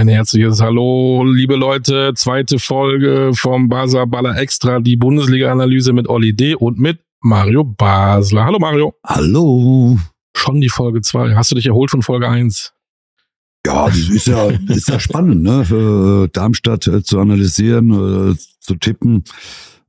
Ein 0.00 0.08
herzliches 0.08 0.62
Hallo, 0.62 1.22
liebe 1.24 1.56
Leute. 1.56 2.14
Zweite 2.14 2.58
Folge 2.58 3.32
vom 3.34 3.68
Basler 3.68 4.06
Baller 4.06 4.34
Extra, 4.34 4.80
die 4.80 4.96
Bundesliga-Analyse 4.96 5.92
mit 5.92 6.08
Olli 6.08 6.34
D. 6.34 6.54
und 6.54 6.78
mit 6.78 7.00
Mario 7.20 7.64
Basler. 7.64 8.46
Hallo 8.46 8.58
Mario. 8.58 8.94
Hallo. 9.04 9.98
Schon 10.34 10.62
die 10.62 10.70
Folge 10.70 11.02
2. 11.02 11.34
Hast 11.34 11.50
du 11.50 11.54
dich 11.54 11.66
erholt 11.66 11.90
von 11.90 12.00
Folge 12.00 12.30
1? 12.30 12.72
Ja, 13.66 13.88
das 13.88 13.98
ist 13.98 14.26
ja, 14.26 14.48
ist 14.68 14.88
ja 14.88 14.98
spannend, 14.98 15.42
ne? 15.42 15.66
Für 15.66 16.28
Darmstadt 16.28 16.86
äh, 16.86 17.02
zu 17.02 17.20
analysieren, 17.20 17.90
äh, 18.32 18.36
zu 18.58 18.76
tippen, 18.76 19.24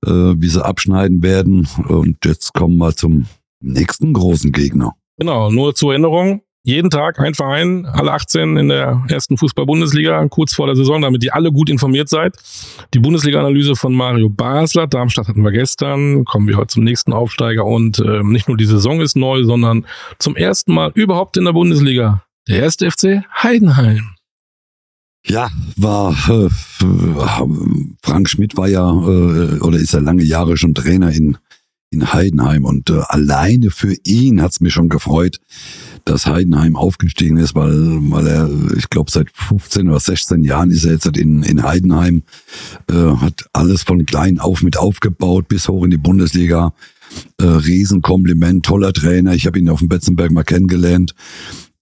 äh, 0.06 0.10
wie 0.10 0.50
sie 0.50 0.62
abschneiden 0.62 1.24
werden. 1.24 1.70
Und 1.88 2.18
jetzt 2.26 2.54
kommen 2.54 2.76
wir 2.80 2.94
zum 2.98 3.28
nächsten 3.62 4.12
großen 4.12 4.52
Gegner. 4.52 4.92
Genau, 5.18 5.50
nur 5.52 5.74
zur 5.74 5.94
Erinnerung 5.94 6.42
jeden 6.64 6.92
Tag 6.92 7.20
ein 7.20 7.34
Verein, 7.34 7.86
alle 7.88 8.12
18 8.12 8.58
in 8.58 8.70
der 8.70 9.04
ersten 9.10 9.38
Fußball-Bundesliga, 9.38 10.28
kurz 10.28 10.54
vor 10.54 10.68
der 10.68 10.76
Saison, 10.76 11.02
damit 11.02 11.24
ihr 11.24 11.36
alle 11.36 11.52
gut 11.52 11.70
informiert 11.70 12.08
seid. 12.08 12.36
Die 12.94 13.00
Bundesliga-Analyse 13.00 13.76
von 13.76 13.94
Mario 13.94 14.30
Basler. 14.30 14.86
Darmstadt 14.86 15.28
hatten 15.28 15.44
wir 15.44 15.52
gestern. 15.52 16.24
Kommen 16.26 16.48
wir 16.48 16.58
heute 16.58 16.74
zum 16.74 16.84
nächsten 16.84 17.14
Aufsteiger. 17.14 17.66
Und 17.66 18.00
äh, 18.00 18.24
nicht 18.24 18.48
nur 18.48 18.58
die 18.58 18.66
Saison 18.66 19.02
ist 19.02 19.16
neu, 19.16 19.44
sondern 19.44 19.86
zum 20.20 20.36
ersten 20.36 20.74
Mal 20.74 20.92
überhaupt 20.94 21.38
in 21.38 21.46
der 21.46 21.54
Bundesliga. 21.54 22.24
Der 22.48 22.60
erste 22.60 22.90
FC 22.92 23.24
Heidenheim. 23.42 24.12
Ja, 25.26 25.50
war 25.78 26.12
äh, 26.30 26.50
Frank 28.02 28.30
Schmidt 28.30 28.58
war 28.58 28.68
ja 28.68 28.90
äh, 28.90 29.60
oder 29.60 29.78
ist 29.78 29.94
ja 29.94 30.00
lange 30.00 30.24
Jahre 30.24 30.58
schon 30.58 30.74
Trainer 30.74 31.12
in 31.12 31.38
in 31.92 32.14
Heidenheim 32.14 32.64
und 32.64 32.90
äh, 32.90 33.02
alleine 33.08 33.70
für 33.70 33.94
ihn 34.06 34.42
hat's 34.42 34.62
mich 34.62 34.74
schon 34.74 34.88
gefreut, 34.88 35.40
dass 36.06 36.26
Heidenheim 36.26 36.76
aufgestiegen 36.76 37.38
ist, 37.38 37.56
weil, 37.56 37.72
weil 38.12 38.28
er, 38.28 38.50
ich 38.78 38.90
glaube, 38.90 39.12
seit 39.12 39.30
15 39.34 39.90
oder 39.90 40.00
16 40.00 40.44
Jahren 40.44 40.72
ist 40.72 40.86
er 40.86 40.94
jetzt 40.94 41.06
in, 41.18 41.44
in 41.44 41.64
Heidenheim, 41.64 42.24
äh, 42.90 42.94
hat 42.94 43.46
alles 43.54 43.84
von 43.84 44.06
klein 44.06 44.40
auf 44.40 44.64
mit 44.64 44.78
aufgebaut 44.78 45.48
bis 45.48 45.68
hoch 45.68 45.84
in 45.84 45.92
die 45.92 45.98
Bundesliga. 45.98 46.74
Äh, 47.40 47.46
Riesenkompliment, 47.46 48.66
toller 48.66 48.94
Trainer. 48.94 49.34
Ich 49.34 49.46
habe 49.46 49.60
ihn 49.60 49.70
auf 49.70 49.80
dem 49.80 49.90
Betzenberg 49.90 50.32
mal 50.32 50.44
kennengelernt, 50.44 51.14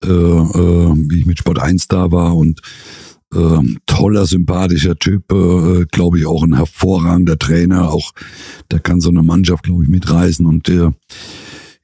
äh, 0.03 0.07
äh, 0.07 0.93
wie 0.95 1.19
ich 1.19 1.25
mit 1.25 1.39
Sport 1.39 1.59
1 1.59 1.87
da 1.87 2.11
war 2.11 2.35
und 2.35 2.61
ähm, 3.33 3.77
toller, 3.85 4.25
sympathischer 4.25 4.97
Typ, 4.97 5.31
äh, 5.31 5.85
glaube 5.91 6.19
ich, 6.19 6.25
auch 6.25 6.43
ein 6.43 6.55
hervorragender 6.55 7.37
Trainer. 7.37 7.91
Auch 7.91 8.11
der 8.71 8.79
kann 8.79 9.01
so 9.01 9.09
eine 9.09 9.23
Mannschaft, 9.23 9.63
glaube 9.63 9.83
ich, 9.83 9.89
mitreißen. 9.89 10.45
Und 10.45 10.67
äh, 10.69 10.89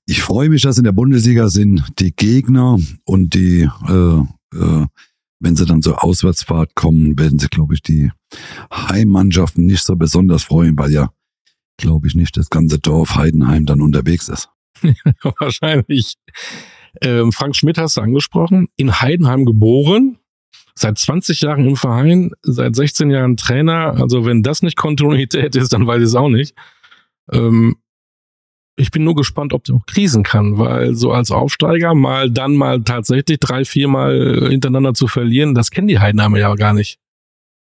ich 0.05 0.21
freue 0.21 0.49
mich, 0.49 0.61
dass 0.61 0.77
in 0.77 0.83
der 0.83 0.91
Bundesliga 0.91 1.49
sind 1.49 1.83
die 1.99 2.15
Gegner 2.15 2.77
und 3.05 3.33
die, 3.33 3.69
äh, 3.87 4.19
äh, 4.57 4.85
wenn 5.39 5.55
sie 5.55 5.65
dann 5.65 5.81
zur 5.81 6.03
Auswärtsfahrt 6.03 6.75
kommen, 6.75 7.17
werden 7.17 7.39
sie, 7.39 7.47
glaube 7.47 7.73
ich, 7.73 7.81
die 7.81 8.11
Heimmannschaften 8.71 9.65
nicht 9.65 9.83
so 9.83 9.95
besonders 9.95 10.43
freuen, 10.43 10.77
weil 10.77 10.91
ja, 10.91 11.11
glaube 11.77 12.07
ich, 12.07 12.15
nicht 12.15 12.37
das 12.37 12.49
ganze 12.49 12.79
Dorf 12.79 13.15
Heidenheim 13.15 13.65
dann 13.65 13.81
unterwegs 13.81 14.29
ist. 14.29 14.49
Wahrscheinlich. 15.39 16.15
Ähm, 17.01 17.31
Frank 17.31 17.55
Schmidt 17.55 17.77
hast 17.77 17.97
du 17.97 18.01
angesprochen, 18.01 18.67
in 18.77 19.01
Heidenheim 19.01 19.45
geboren, 19.45 20.17
seit 20.75 20.97
20 20.97 21.41
Jahren 21.41 21.65
im 21.67 21.75
Verein, 21.75 22.31
seit 22.41 22.75
16 22.75 23.09
Jahren 23.09 23.37
Trainer. 23.37 23.95
Also 23.99 24.25
wenn 24.25 24.43
das 24.43 24.61
nicht 24.61 24.77
Kontinuität 24.77 25.55
ist, 25.55 25.73
dann 25.73 25.87
weiß 25.87 25.99
ich 25.99 26.07
es 26.07 26.15
auch 26.15 26.29
nicht. 26.29 26.55
Ähm, 27.31 27.75
ich 28.77 28.91
bin 28.91 29.03
nur 29.03 29.15
gespannt, 29.15 29.53
ob 29.53 29.63
der 29.63 29.75
auch 29.75 29.85
krisen 29.85 30.23
kann, 30.23 30.57
weil 30.57 30.95
so 30.95 31.11
als 31.11 31.31
Aufsteiger 31.31 31.93
mal 31.93 32.29
dann 32.29 32.55
mal 32.55 32.81
tatsächlich 32.81 33.39
drei, 33.39 33.65
viermal 33.65 34.49
hintereinander 34.49 34.93
zu 34.93 35.07
verlieren, 35.07 35.55
das 35.55 35.71
kennen 35.71 35.87
die 35.87 35.99
Heidenheimer 35.99 36.39
ja 36.39 36.53
gar 36.55 36.73
nicht. 36.73 36.99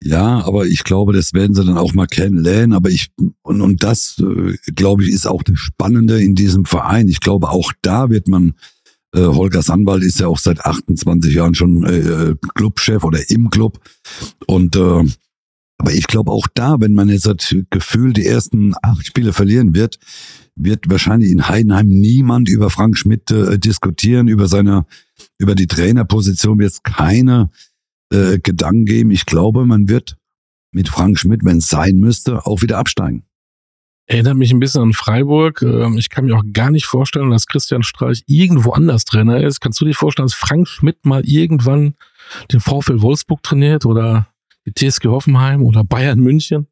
Ja, 0.03 0.45
aber 0.45 0.66
ich 0.66 0.83
glaube, 0.83 1.13
das 1.13 1.33
werden 1.33 1.55
sie 1.55 1.66
dann 1.66 1.77
auch 1.77 1.94
mal 1.94 2.05
kennenlernen. 2.05 2.73
Aber 2.73 2.89
ich, 2.89 3.09
und, 3.41 3.61
und 3.61 3.83
das, 3.83 4.19
äh, 4.19 4.53
glaube 4.71 5.03
ich, 5.03 5.09
ist 5.09 5.27
auch 5.27 5.41
das 5.41 5.57
Spannende 5.57 6.21
in 6.21 6.35
diesem 6.35 6.66
Verein. 6.66 7.07
Ich 7.07 7.19
glaube, 7.19 7.50
auch 7.50 7.73
da 7.81 8.09
wird 8.09 8.27
man 8.27 8.53
äh, 9.16 9.21
Holger 9.21 9.61
Sandwald 9.61 10.03
ist 10.03 10.19
ja 10.19 10.27
auch 10.27 10.38
seit 10.38 10.63
28 10.63 11.33
Jahren 11.33 11.55
schon 11.55 11.83
äh, 11.83 12.35
Clubchef 12.55 13.03
oder 13.03 13.29
im 13.29 13.50
Club. 13.50 13.79
Und 14.45 14.75
äh, 14.75 15.03
aber 15.77 15.93
ich 15.93 16.07
glaube 16.07 16.31
auch 16.31 16.47
da, 16.53 16.79
wenn 16.79 16.93
man 16.93 17.09
jetzt 17.09 17.27
das 17.27 17.55
Gefühl 17.69 18.13
die 18.13 18.25
ersten 18.25 18.73
acht 18.81 19.05
Spiele 19.05 19.33
verlieren 19.33 19.75
wird, 19.75 19.99
wird 20.55 20.89
wahrscheinlich 20.89 21.31
in 21.31 21.47
Heidenheim 21.47 21.88
niemand 21.88 22.49
über 22.49 22.69
Frank 22.69 22.97
Schmidt 22.97 23.29
äh, 23.29 23.59
diskutieren, 23.59 24.27
über 24.27 24.47
seine, 24.47 24.85
über 25.38 25.53
die 25.53 25.67
Trainerposition 25.67 26.57
wird 26.57 26.71
es 26.71 26.83
keine 26.83 27.51
äh, 28.11 28.39
Gedanken 28.39 28.85
geben. 28.85 29.11
Ich 29.11 29.25
glaube, 29.25 29.65
man 29.65 29.88
wird 29.88 30.17
mit 30.71 30.89
Frank 30.89 31.19
Schmidt, 31.19 31.41
wenn 31.43 31.57
es 31.57 31.69
sein 31.69 31.97
müsste, 31.97 32.45
auch 32.45 32.61
wieder 32.63 32.79
absteigen. 32.79 33.23
Erinnert 34.07 34.38
mich 34.38 34.51
ein 34.51 34.59
bisschen 34.59 34.81
an 34.81 34.94
Freiburg. 34.94 35.61
Ähm, 35.61 35.97
ich 35.97 36.09
kann 36.09 36.25
mir 36.25 36.38
auch 36.38 36.44
gar 36.53 36.71
nicht 36.71 36.85
vorstellen, 36.85 37.29
dass 37.29 37.45
Christian 37.45 37.83
Streich 37.83 38.23
irgendwo 38.25 38.71
anders 38.71 39.05
Trainer 39.05 39.44
ist. 39.44 39.59
Kannst 39.59 39.79
du 39.81 39.85
dir 39.85 39.94
vorstellen, 39.94 40.27
dass 40.27 40.33
Frank 40.33 40.67
Schmidt 40.67 41.05
mal 41.05 41.23
irgendwann 41.25 41.95
den 42.51 42.61
VfL 42.61 43.01
Wolfsburg 43.01 43.44
trainiert 43.44 43.85
oder 43.85 44.27
TSG 44.73 45.05
Hoffenheim 45.05 45.63
oder 45.63 45.83
Bayern 45.83 46.19
München? 46.19 46.67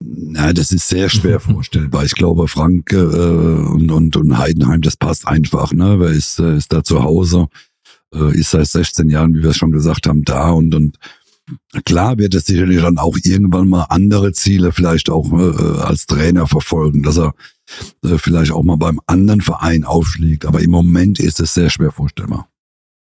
Na, 0.00 0.52
das 0.52 0.72
ist 0.72 0.88
sehr 0.88 1.08
schwer 1.08 1.40
vorstellbar. 1.40 2.04
Ich 2.04 2.14
glaube, 2.14 2.48
Frank 2.48 2.92
äh, 2.92 2.96
und, 2.96 3.90
und, 3.90 4.16
und 4.16 4.38
Heidenheim, 4.38 4.82
das 4.82 4.96
passt 4.96 5.26
einfach. 5.26 5.72
Ne? 5.72 5.98
Wer 5.98 6.10
ist, 6.10 6.38
äh, 6.38 6.56
ist 6.56 6.72
da 6.72 6.84
zu 6.84 7.02
Hause? 7.02 7.48
Äh, 8.14 8.38
ist 8.38 8.50
seit 8.50 8.66
16 8.66 9.10
Jahren, 9.10 9.34
wie 9.34 9.42
wir 9.42 9.50
es 9.50 9.56
schon 9.56 9.72
gesagt 9.72 10.06
haben, 10.06 10.22
da 10.24 10.50
und, 10.50 10.74
und 10.74 10.98
Klar 11.84 12.18
wird 12.18 12.34
es 12.34 12.46
sicherlich 12.46 12.80
dann 12.80 12.98
auch 12.98 13.16
irgendwann 13.22 13.68
mal 13.68 13.84
andere 13.84 14.32
Ziele 14.32 14.72
vielleicht 14.72 15.10
auch 15.10 15.30
äh, 15.32 15.80
als 15.80 16.06
Trainer 16.06 16.48
verfolgen, 16.48 17.04
dass 17.04 17.18
er 17.18 17.34
äh, 18.02 18.18
vielleicht 18.18 18.50
auch 18.50 18.64
mal 18.64 18.76
beim 18.76 19.00
anderen 19.06 19.40
Verein 19.40 19.84
aufschlägt. 19.84 20.44
Aber 20.44 20.60
im 20.60 20.70
Moment 20.70 21.20
ist 21.20 21.38
es 21.38 21.54
sehr 21.54 21.70
schwer 21.70 21.92
vorstellbar. 21.92 22.48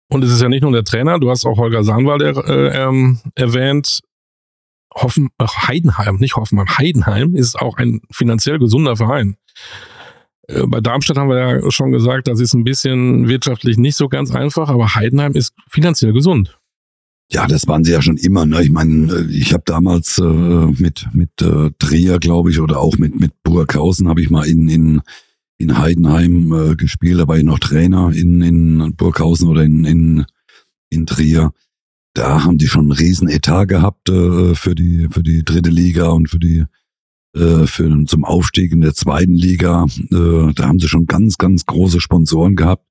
Und 0.09 0.23
es 0.23 0.31
ist 0.31 0.43
ja 0.43 0.49
nicht 0.49 0.63
nur 0.63 0.73
der 0.73 0.85
Trainer, 0.85 1.19
du 1.19 1.31
hast 1.31 1.47
auch 1.47 1.57
Holger 1.57 1.83
Sahnwald 1.83 2.23
äh, 2.23 2.85
ähm, 2.85 3.21
erwähnt. 3.35 4.03
Hoffen, 4.97 5.29
ach, 5.39 5.69
Heidenheim, 5.69 6.17
nicht 6.17 6.37
Hoffenheim, 6.37 6.67
Heidenheim 6.69 7.37
ist 7.37 7.57
auch 7.57 7.77
ein 7.77 8.01
finanziell 8.11 8.59
gesunder 8.59 8.97
Verein. 8.97 9.37
Äh, 10.49 10.67
bei 10.67 10.81
Darmstadt 10.81 11.19
haben 11.19 11.29
wir 11.29 11.39
ja 11.39 11.71
schon 11.71 11.93
gesagt, 11.93 12.29
das 12.29 12.41
ist 12.41 12.55
ein 12.55 12.65
bisschen 12.65 13.29
wirtschaftlich 13.29 13.77
nicht 13.77 13.97
so 13.97 14.09
ganz 14.09 14.35
einfach, 14.35 14.69
aber 14.69 14.95
Heidenheim 14.95 15.33
ist 15.33 15.55
finanziell 15.69 16.13
gesund. 16.13 16.59
Ja, 17.31 17.47
das 17.47 17.67
waren 17.67 17.83
sie 17.83 17.93
ja 17.93 18.03
schon 18.03 18.17
immer. 18.17 18.47
Ne? 18.47 18.63
Ich 18.63 18.71
meine, 18.71 19.13
äh, 19.13 19.31
ich 19.31 19.53
habe 19.53 19.65
damals 19.67 20.19
äh, 20.19 20.23
mit 20.23 21.09
mit 21.13 21.31
äh, 21.43 21.71
Trier, 21.79 22.19
glaube 22.19 22.51
ich, 22.51 22.61
oder 22.61 22.79
auch 22.79 22.97
mit 22.99 23.19
mit 23.19 23.33
Burghausen 23.43 24.09
habe 24.09 24.23
ich 24.23 24.31
mal 24.31 24.47
in 24.47 24.69
in 24.69 25.03
in 25.59 25.77
Heidenheim 25.77 26.53
äh, 26.53 26.77
gespielt. 26.77 27.19
Da 27.19 27.27
war 27.27 27.37
ich 27.37 27.45
noch 27.45 27.59
Trainer 27.59 28.13
in 28.15 28.43
in 28.43 28.95
Burghausen 28.97 29.49
oder 29.49 29.65
in 29.65 29.85
in 29.85 30.25
in 30.89 31.07
Trier. 31.07 31.53
Da 32.17 32.45
haben 32.45 32.57
die 32.57 32.67
schon 32.67 32.85
einen 32.85 32.93
riesen 32.93 33.29
Etat 33.29 33.67
gehabt 33.67 34.09
äh, 34.09 34.55
für 34.55 34.75
die 34.75 35.07
für 35.11 35.23
die 35.23 35.45
dritte 35.45 35.69
Liga 35.69 36.09
und 36.09 36.31
für 36.31 36.39
die 36.39 36.65
äh, 37.37 37.67
für 37.67 38.05
zum 38.07 38.25
Aufstieg 38.25 38.73
in 38.73 38.81
der 38.81 38.95
zweiten 38.95 39.35
Liga. 39.35 39.85
Äh, 40.11 40.55
da 40.55 40.67
haben 40.67 40.79
sie 40.79 40.89
schon 40.89 41.05
ganz 41.05 41.37
ganz 41.37 41.67
große 41.67 42.01
Sponsoren 42.01 42.57
gehabt. 42.57 42.87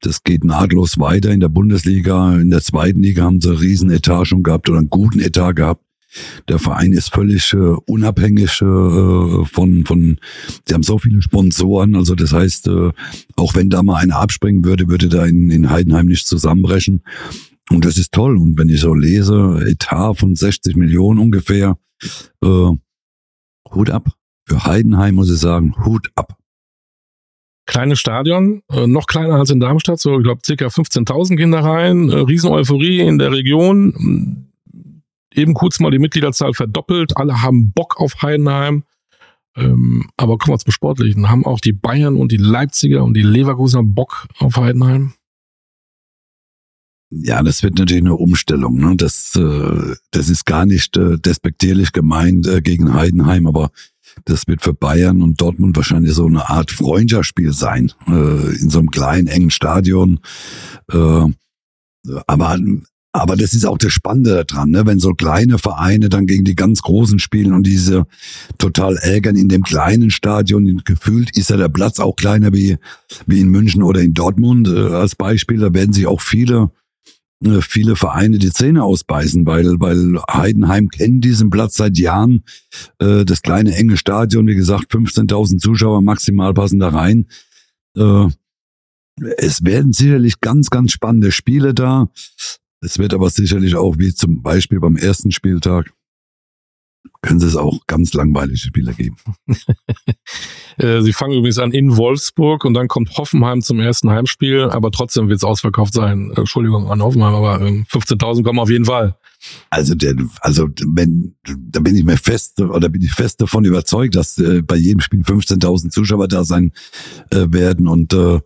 Das 0.00 0.22
geht 0.22 0.44
nahtlos 0.44 1.00
weiter 1.00 1.32
in 1.32 1.40
der 1.40 1.48
Bundesliga. 1.48 2.36
In 2.36 2.50
der 2.50 2.62
zweiten 2.62 3.02
Liga 3.02 3.24
haben 3.24 3.40
sie 3.40 3.48
einen 3.48 3.58
riesen 3.58 3.90
Etat 3.90 4.26
schon 4.26 4.44
gehabt 4.44 4.70
oder 4.70 4.78
einen 4.78 4.90
guten 4.90 5.18
Etat 5.18 5.54
gehabt. 5.54 5.82
Der 6.46 6.60
Verein 6.60 6.92
ist 6.92 7.12
völlig 7.12 7.52
äh, 7.54 7.56
unabhängig 7.56 8.60
äh, 8.60 9.44
von, 9.44 9.84
von, 9.86 10.20
sie 10.68 10.74
haben 10.74 10.82
so 10.84 10.98
viele 10.98 11.22
Sponsoren, 11.22 11.96
also 11.96 12.14
das 12.14 12.32
heißt, 12.32 12.68
äh, 12.68 12.90
auch 13.34 13.54
wenn 13.54 13.70
da 13.70 13.82
mal 13.82 13.96
einer 13.96 14.18
abspringen 14.18 14.62
würde, 14.62 14.88
würde 14.88 15.08
da 15.08 15.24
in, 15.24 15.50
in 15.50 15.70
Heidenheim 15.70 16.06
nicht 16.06 16.28
zusammenbrechen. 16.28 17.02
Und 17.74 17.84
das 17.84 17.98
ist 17.98 18.12
toll. 18.12 18.36
Und 18.36 18.58
wenn 18.58 18.68
ich 18.68 18.80
so 18.80 18.94
lese, 18.94 19.64
Etat 19.66 20.14
von 20.14 20.34
60 20.34 20.76
Millionen 20.76 21.18
ungefähr, 21.18 21.78
äh, 22.42 22.70
Hut 23.70 23.90
ab. 23.90 24.08
Für 24.46 24.64
Heidenheim 24.64 25.14
muss 25.14 25.30
ich 25.30 25.38
sagen, 25.38 25.74
Hut 25.84 26.10
ab 26.14 26.36
kleines 27.66 28.00
Stadion, 28.00 28.62
äh, 28.70 28.86
noch 28.86 29.06
kleiner 29.06 29.36
als 29.36 29.50
in 29.50 29.60
Darmstadt, 29.60 29.98
so 29.98 30.18
ich 30.18 30.24
glaube 30.24 30.42
circa 30.44 30.66
15.000 30.66 31.36
Kinder 31.36 31.60
rein, 31.60 32.10
äh, 32.10 32.16
riesen 32.16 32.50
Euphorie 32.50 33.00
in 33.00 33.18
der 33.18 33.32
Region, 33.32 34.50
eben 35.34 35.54
kurz 35.54 35.80
mal 35.80 35.90
die 35.90 35.98
Mitgliederzahl 35.98 36.52
verdoppelt, 36.52 37.16
alle 37.16 37.42
haben 37.42 37.72
Bock 37.72 37.98
auf 37.98 38.20
Heidenheim. 38.22 38.84
Ähm, 39.56 40.08
aber 40.16 40.38
kommen 40.38 40.54
wir 40.54 40.58
zum 40.58 40.72
Sportlichen. 40.72 41.28
Haben 41.28 41.44
auch 41.44 41.60
die 41.60 41.72
Bayern 41.72 42.16
und 42.16 42.32
die 42.32 42.38
Leipziger 42.38 43.04
und 43.04 43.14
die 43.14 43.22
Leverkusener 43.22 43.82
Bock 43.82 44.26
auf 44.38 44.56
Heidenheim? 44.56 45.12
Ja, 47.14 47.42
das 47.42 47.62
wird 47.62 47.78
natürlich 47.78 48.02
eine 48.02 48.14
Umstellung. 48.14 48.78
Ne? 48.78 48.96
Das, 48.96 49.36
äh, 49.36 49.94
das 50.12 50.30
ist 50.30 50.46
gar 50.46 50.64
nicht 50.64 50.96
äh, 50.96 51.18
despektierlich 51.18 51.92
gemeint 51.92 52.46
äh, 52.46 52.62
gegen 52.62 52.94
Heidenheim, 52.94 53.46
aber 53.46 53.70
das 54.24 54.46
wird 54.46 54.62
für 54.62 54.72
Bayern 54.72 55.20
und 55.20 55.40
Dortmund 55.40 55.76
wahrscheinlich 55.76 56.14
so 56.14 56.26
eine 56.26 56.48
Art 56.48 56.70
Freundschaftsspiel 56.70 57.52
sein, 57.52 57.92
äh, 58.06 58.56
in 58.56 58.70
so 58.70 58.78
einem 58.78 58.90
kleinen, 58.90 59.26
engen 59.26 59.50
Stadion. 59.50 60.20
Äh, 60.90 61.26
aber 62.26 62.58
Aber 63.14 63.36
das 63.36 63.52
ist 63.52 63.66
auch 63.66 63.76
das 63.76 63.92
Spannende 63.92 64.46
daran, 64.46 64.70
ne? 64.70 64.86
wenn 64.86 64.98
so 64.98 65.12
kleine 65.12 65.58
Vereine 65.58 66.08
dann 66.08 66.24
gegen 66.24 66.44
die 66.44 66.54
ganz 66.56 66.80
Großen 66.80 67.18
spielen 67.18 67.52
und 67.52 67.66
diese 67.66 68.06
total 68.56 68.96
ärgern 68.96 69.36
in 69.36 69.48
dem 69.48 69.62
kleinen 69.64 70.10
Stadion. 70.10 70.80
Gefühlt 70.86 71.36
ist 71.36 71.50
ja 71.50 71.58
der 71.58 71.68
Platz 71.68 72.00
auch 72.00 72.16
kleiner 72.16 72.54
wie, 72.54 72.78
wie 73.26 73.40
in 73.40 73.48
München 73.48 73.82
oder 73.82 74.00
in 74.00 74.14
Dortmund 74.14 74.66
äh, 74.66 74.94
als 74.94 75.14
Beispiel. 75.14 75.58
Da 75.58 75.74
werden 75.74 75.92
sich 75.92 76.06
auch 76.06 76.22
viele, 76.22 76.70
viele 77.60 77.96
Vereine 77.96 78.38
die 78.38 78.52
Zähne 78.52 78.84
ausbeißen, 78.84 79.46
weil, 79.46 79.80
weil 79.80 80.20
Heidenheim 80.30 80.88
kennt 80.88 81.24
diesen 81.24 81.50
Platz 81.50 81.76
seit 81.76 81.98
Jahren. 81.98 82.44
Äh, 82.98 83.24
das 83.24 83.42
kleine 83.42 83.74
enge 83.74 83.96
Stadion, 83.96 84.46
wie 84.46 84.54
gesagt, 84.54 84.92
15.000 84.92 85.58
Zuschauer 85.58 86.02
maximal 86.02 86.54
passen 86.54 86.78
da 86.78 86.88
rein. 86.88 87.26
Äh, 87.96 88.28
es 89.36 89.64
werden 89.64 89.92
sicherlich 89.92 90.40
ganz, 90.40 90.70
ganz 90.70 90.92
spannende 90.92 91.32
Spiele 91.32 91.74
da. 91.74 92.08
Es 92.80 92.98
wird 92.98 93.14
aber 93.14 93.30
sicherlich 93.30 93.76
auch, 93.76 93.98
wie 93.98 94.14
zum 94.14 94.42
Beispiel 94.42 94.80
beim 94.80 94.96
ersten 94.96 95.30
Spieltag, 95.32 95.92
können 97.20 97.40
es 97.40 97.56
auch 97.56 97.86
ganz 97.86 98.14
langweilige 98.14 98.58
Spiele 98.58 98.94
geben. 98.94 99.16
Äh, 100.78 101.02
sie 101.02 101.12
fangen 101.12 101.34
übrigens 101.34 101.58
an 101.58 101.72
in 101.72 101.96
Wolfsburg 101.96 102.64
und 102.64 102.74
dann 102.74 102.88
kommt 102.88 103.16
Hoffenheim 103.16 103.62
zum 103.62 103.80
ersten 103.80 104.10
Heimspiel, 104.10 104.64
aber 104.64 104.90
trotzdem 104.90 105.28
wird 105.28 105.38
es 105.38 105.44
ausverkauft 105.44 105.94
sein. 105.94 106.32
Entschuldigung 106.36 106.90
an 106.90 107.02
Hoffenheim, 107.02 107.34
aber 107.34 107.56
15.000 107.56 108.38
ähm, 108.38 108.44
kommen 108.44 108.58
auf 108.58 108.70
jeden 108.70 108.84
Fall. 108.84 109.16
Also, 109.70 109.94
der, 109.94 110.14
also 110.40 110.68
wenn, 110.86 111.34
da 111.44 111.80
bin 111.80 111.96
ich 111.96 112.04
mir 112.04 112.16
fest 112.16 112.60
oder 112.60 112.88
bin 112.88 113.02
ich 113.02 113.12
fest 113.12 113.40
davon 113.40 113.64
überzeugt, 113.64 114.14
dass 114.14 114.38
äh, 114.38 114.62
bei 114.62 114.76
jedem 114.76 115.00
Spiel 115.00 115.22
15.000 115.22 115.90
Zuschauer 115.90 116.28
da 116.28 116.44
sein 116.44 116.72
äh, 117.30 117.46
werden 117.48 117.88
und 117.88 118.12
äh, 118.12 118.40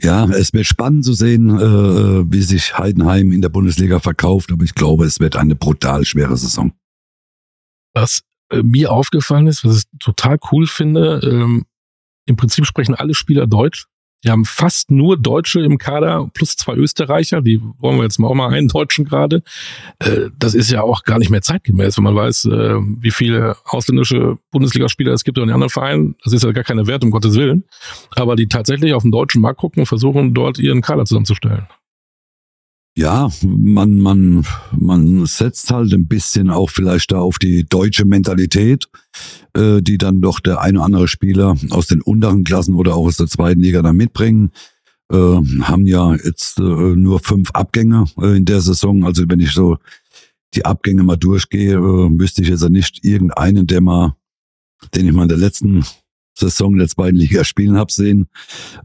ja, 0.00 0.24
es 0.26 0.52
wird 0.52 0.66
spannend 0.66 1.04
zu 1.04 1.12
sehen, 1.12 1.48
äh, 1.48 2.32
wie 2.32 2.42
sich 2.42 2.76
Heidenheim 2.76 3.30
in 3.30 3.40
der 3.40 3.50
Bundesliga 3.50 4.00
verkauft, 4.00 4.50
aber 4.50 4.64
ich 4.64 4.74
glaube, 4.74 5.04
es 5.04 5.20
wird 5.20 5.36
eine 5.36 5.54
brutal 5.54 6.04
schwere 6.04 6.36
Saison. 6.36 6.72
Was 7.94 8.22
äh, 8.52 8.62
mir 8.62 8.92
aufgefallen 8.92 9.46
ist, 9.46 9.64
was 9.64 9.78
ich 9.78 9.84
total 9.98 10.38
cool 10.50 10.66
finde, 10.66 11.20
ähm, 11.24 11.64
im 12.26 12.36
Prinzip 12.36 12.66
sprechen 12.66 12.94
alle 12.94 13.14
Spieler 13.14 13.46
Deutsch. 13.46 13.86
Die 14.24 14.30
haben 14.30 14.44
fast 14.44 14.92
nur 14.92 15.16
Deutsche 15.16 15.60
im 15.60 15.78
Kader, 15.78 16.30
plus 16.32 16.54
zwei 16.54 16.74
Österreicher, 16.74 17.42
die 17.42 17.60
wollen 17.78 17.96
wir 17.96 18.04
jetzt 18.04 18.20
mal 18.20 18.28
auch 18.28 18.34
mal 18.34 18.52
einen 18.52 18.68
Deutschen 18.68 19.04
gerade. 19.04 19.42
Äh, 19.98 20.30
das 20.38 20.54
ist 20.54 20.70
ja 20.70 20.82
auch 20.82 21.02
gar 21.02 21.18
nicht 21.18 21.30
mehr 21.30 21.42
zeitgemäß, 21.42 21.96
wenn 21.96 22.04
man 22.04 22.14
weiß, 22.14 22.44
äh, 22.44 22.76
wie 23.00 23.10
viele 23.10 23.56
ausländische 23.64 24.38
Bundesligaspieler 24.52 25.12
es 25.12 25.24
gibt 25.24 25.38
in 25.38 25.46
den 25.46 25.54
anderen 25.54 25.70
Vereinen. 25.70 26.14
Das 26.22 26.32
ist 26.32 26.44
ja 26.44 26.52
gar 26.52 26.62
keine 26.62 26.86
Wert, 26.86 27.02
um 27.02 27.10
Gottes 27.10 27.34
Willen. 27.34 27.64
Aber 28.14 28.36
die 28.36 28.46
tatsächlich 28.46 28.94
auf 28.94 29.02
den 29.02 29.10
deutschen 29.10 29.40
Markt 29.40 29.58
gucken 29.58 29.80
und 29.80 29.86
versuchen, 29.86 30.34
dort 30.34 30.58
ihren 30.58 30.82
Kader 30.82 31.04
zusammenzustellen 31.04 31.66
ja, 32.94 33.30
man, 33.42 33.98
man, 33.98 34.46
man 34.76 35.24
setzt 35.24 35.70
halt 35.70 35.92
ein 35.94 36.08
bisschen 36.08 36.50
auch 36.50 36.68
vielleicht 36.68 37.12
da 37.12 37.20
auf 37.20 37.38
die 37.38 37.64
deutsche 37.64 38.04
Mentalität, 38.04 38.88
äh, 39.54 39.80
die 39.80 39.96
dann 39.96 40.20
doch 40.20 40.40
der 40.40 40.60
eine 40.60 40.78
oder 40.78 40.86
andere 40.86 41.08
Spieler 41.08 41.56
aus 41.70 41.86
den 41.86 42.02
unteren 42.02 42.44
Klassen 42.44 42.74
oder 42.74 42.94
auch 42.94 43.06
aus 43.06 43.16
der 43.16 43.28
zweiten 43.28 43.60
Liga 43.60 43.80
da 43.82 43.92
mitbringen. 43.92 44.52
Äh, 45.10 45.16
haben 45.16 45.86
ja 45.86 46.14
jetzt 46.14 46.58
äh, 46.58 46.62
nur 46.62 47.20
fünf 47.20 47.50
Abgänge 47.52 48.04
äh, 48.20 48.36
in 48.36 48.44
der 48.44 48.60
Saison. 48.60 49.04
Also 49.04 49.24
wenn 49.26 49.40
ich 49.40 49.52
so 49.52 49.78
die 50.54 50.66
Abgänge 50.66 51.02
mal 51.02 51.16
durchgehe, 51.16 51.76
äh, 51.76 52.18
wüsste 52.18 52.42
ich 52.42 52.48
jetzt 52.48 52.68
nicht 52.68 53.04
irgendeinen, 53.04 53.66
der 53.66 53.80
mal, 53.80 54.16
den 54.94 55.06
ich 55.06 55.12
mal 55.12 55.22
in 55.22 55.28
der 55.28 55.38
letzten 55.38 55.82
Saison 56.34 56.76
der 56.76 56.88
zweiten 56.88 57.16
Liga 57.16 57.44
spielen 57.44 57.76
habe 57.76 57.92
sehen. 57.92 58.28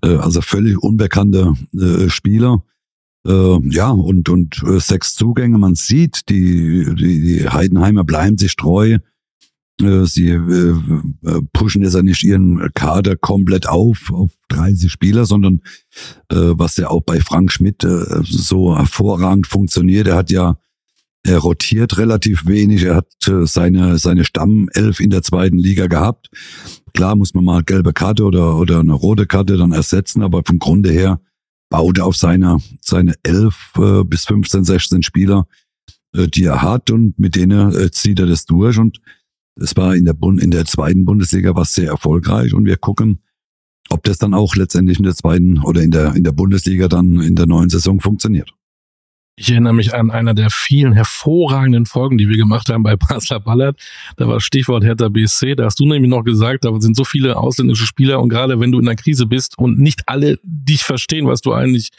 Äh, 0.02 0.16
also 0.16 0.42
völlig 0.42 0.78
unbekannte 0.78 1.54
äh, 1.78 2.10
Spieler. 2.10 2.64
Äh, 3.28 3.60
ja, 3.70 3.90
und, 3.90 4.30
und 4.30 4.64
äh, 4.64 4.80
sechs 4.80 5.16
Zugänge. 5.16 5.58
Man 5.58 5.76
sieht, 5.76 6.30
die, 6.30 6.86
die, 6.96 7.22
die 7.22 7.50
Heidenheimer 7.50 8.04
bleiben 8.04 8.38
sich 8.38 8.56
treu. 8.56 9.00
Äh, 9.82 10.06
sie 10.06 10.30
äh, 10.30 10.74
äh, 11.26 11.42
pushen 11.52 11.84
jetzt 11.84 11.96
ja 11.96 12.04
nicht 12.04 12.24
ihren 12.24 12.72
Kader 12.74 13.18
komplett 13.18 13.68
auf, 13.68 14.12
auf 14.12 14.32
30 14.50 14.92
Spieler, 14.92 15.26
sondern 15.26 15.62
äh, 16.30 16.36
was 16.36 16.78
ja 16.78 16.90
auch 16.90 17.02
bei 17.02 17.20
Frank 17.20 17.52
Schmidt 17.52 17.84
äh, 17.84 18.22
so 18.24 18.78
hervorragend 18.78 19.46
funktioniert. 19.46 20.08
Er 20.08 20.16
hat 20.16 20.32
ja 20.32 20.58
er 21.24 21.40
rotiert 21.40 21.98
relativ 21.98 22.46
wenig. 22.46 22.84
Er 22.84 22.96
hat 22.96 23.10
äh, 23.28 23.46
seine, 23.46 23.98
seine 23.98 24.24
Stammelf 24.24 25.02
in 25.02 25.10
der 25.10 25.24
zweiten 25.24 25.58
Liga 25.58 25.88
gehabt. 25.88 26.30
Klar 26.94 27.18
muss 27.18 27.34
man 27.34 27.44
mal 27.44 27.64
gelbe 27.64 27.92
Karte 27.92 28.24
oder, 28.24 28.58
oder 28.58 28.80
eine 28.80 28.94
rote 28.94 29.28
Karte 29.28 29.58
dann 29.58 29.74
ersetzen, 29.74 30.24
aber 30.24 30.44
vom 30.46 30.58
Grunde 30.58 30.90
her 30.90 31.20
baut 31.70 32.00
auf 32.00 32.16
seine, 32.16 32.60
seine 32.82 33.16
elf 33.24 33.74
äh, 33.78 34.04
bis 34.04 34.26
15, 34.26 34.64
16 34.64 35.04
Spieler, 35.04 35.48
äh, 36.14 36.28
die 36.28 36.46
er 36.46 36.62
hat 36.62 36.92
und 36.92 37.18
mit 37.20 37.36
denen 37.36 37.74
äh, 37.74 37.92
zieht 37.92 38.20
er 38.20 38.26
das 38.26 38.46
durch 38.46 38.78
und 38.78 39.00
es 39.60 39.76
war 39.76 39.96
in 39.96 40.06
der, 40.06 40.14
Bund, 40.14 40.42
in 40.42 40.52
der 40.52 40.66
zweiten 40.66 41.06
Bundesliga 41.06 41.56
was 41.56 41.74
sehr 41.74 41.90
erfolgreich 41.90 42.54
und 42.54 42.66
wir 42.66 42.78
gucken, 42.78 43.22
ob 43.90 44.04
das 44.04 44.18
dann 44.18 44.34
auch 44.34 44.56
letztendlich 44.56 44.98
in 44.98 45.04
der 45.04 45.16
zweiten 45.16 45.60
oder 45.60 45.82
in 45.82 45.92
der, 45.92 46.16
in 46.16 46.24
der 46.24 46.32
Bundesliga 46.32 46.88
dann 46.88 47.22
in 47.22 47.36
der 47.36 47.48
neuen 47.48 47.70
Saison 47.70 48.00
funktioniert. 48.00 48.52
Ich 49.40 49.52
erinnere 49.52 49.74
mich 49.74 49.94
an 49.94 50.10
einer 50.10 50.34
der 50.34 50.50
vielen 50.50 50.94
hervorragenden 50.94 51.86
Folgen, 51.86 52.18
die 52.18 52.28
wir 52.28 52.38
gemacht 52.38 52.70
haben 52.70 52.82
bei 52.82 52.96
Basler 52.96 53.40
Ballard. 53.40 53.80
Da 54.16 54.28
war 54.28 54.42
Stichwort 54.42 54.84
Hertha 54.84 55.10
BSC. 55.10 55.54
Da 55.56 55.66
hast 55.66 55.80
du 55.80 55.86
nämlich 55.86 56.10
noch 56.10 56.24
gesagt, 56.24 56.66
da 56.66 56.72
sind 56.82 56.96
so 56.96 57.04
viele 57.04 57.38
ausländische 57.38 57.86
Spieler 57.86 58.20
und 58.20 58.30
gerade 58.30 58.60
wenn 58.60 58.72
du 58.72 58.80
in 58.80 58.88
einer 58.88 58.96
Krise 58.96 59.28
bist 59.28 59.56
und 59.60 59.78
nicht 59.78 60.02
alle 60.08 60.40
dich 60.42 60.82
verstehen, 60.84 61.28
was 61.28 61.42
du 61.42 61.54
eigentlich 61.54 61.92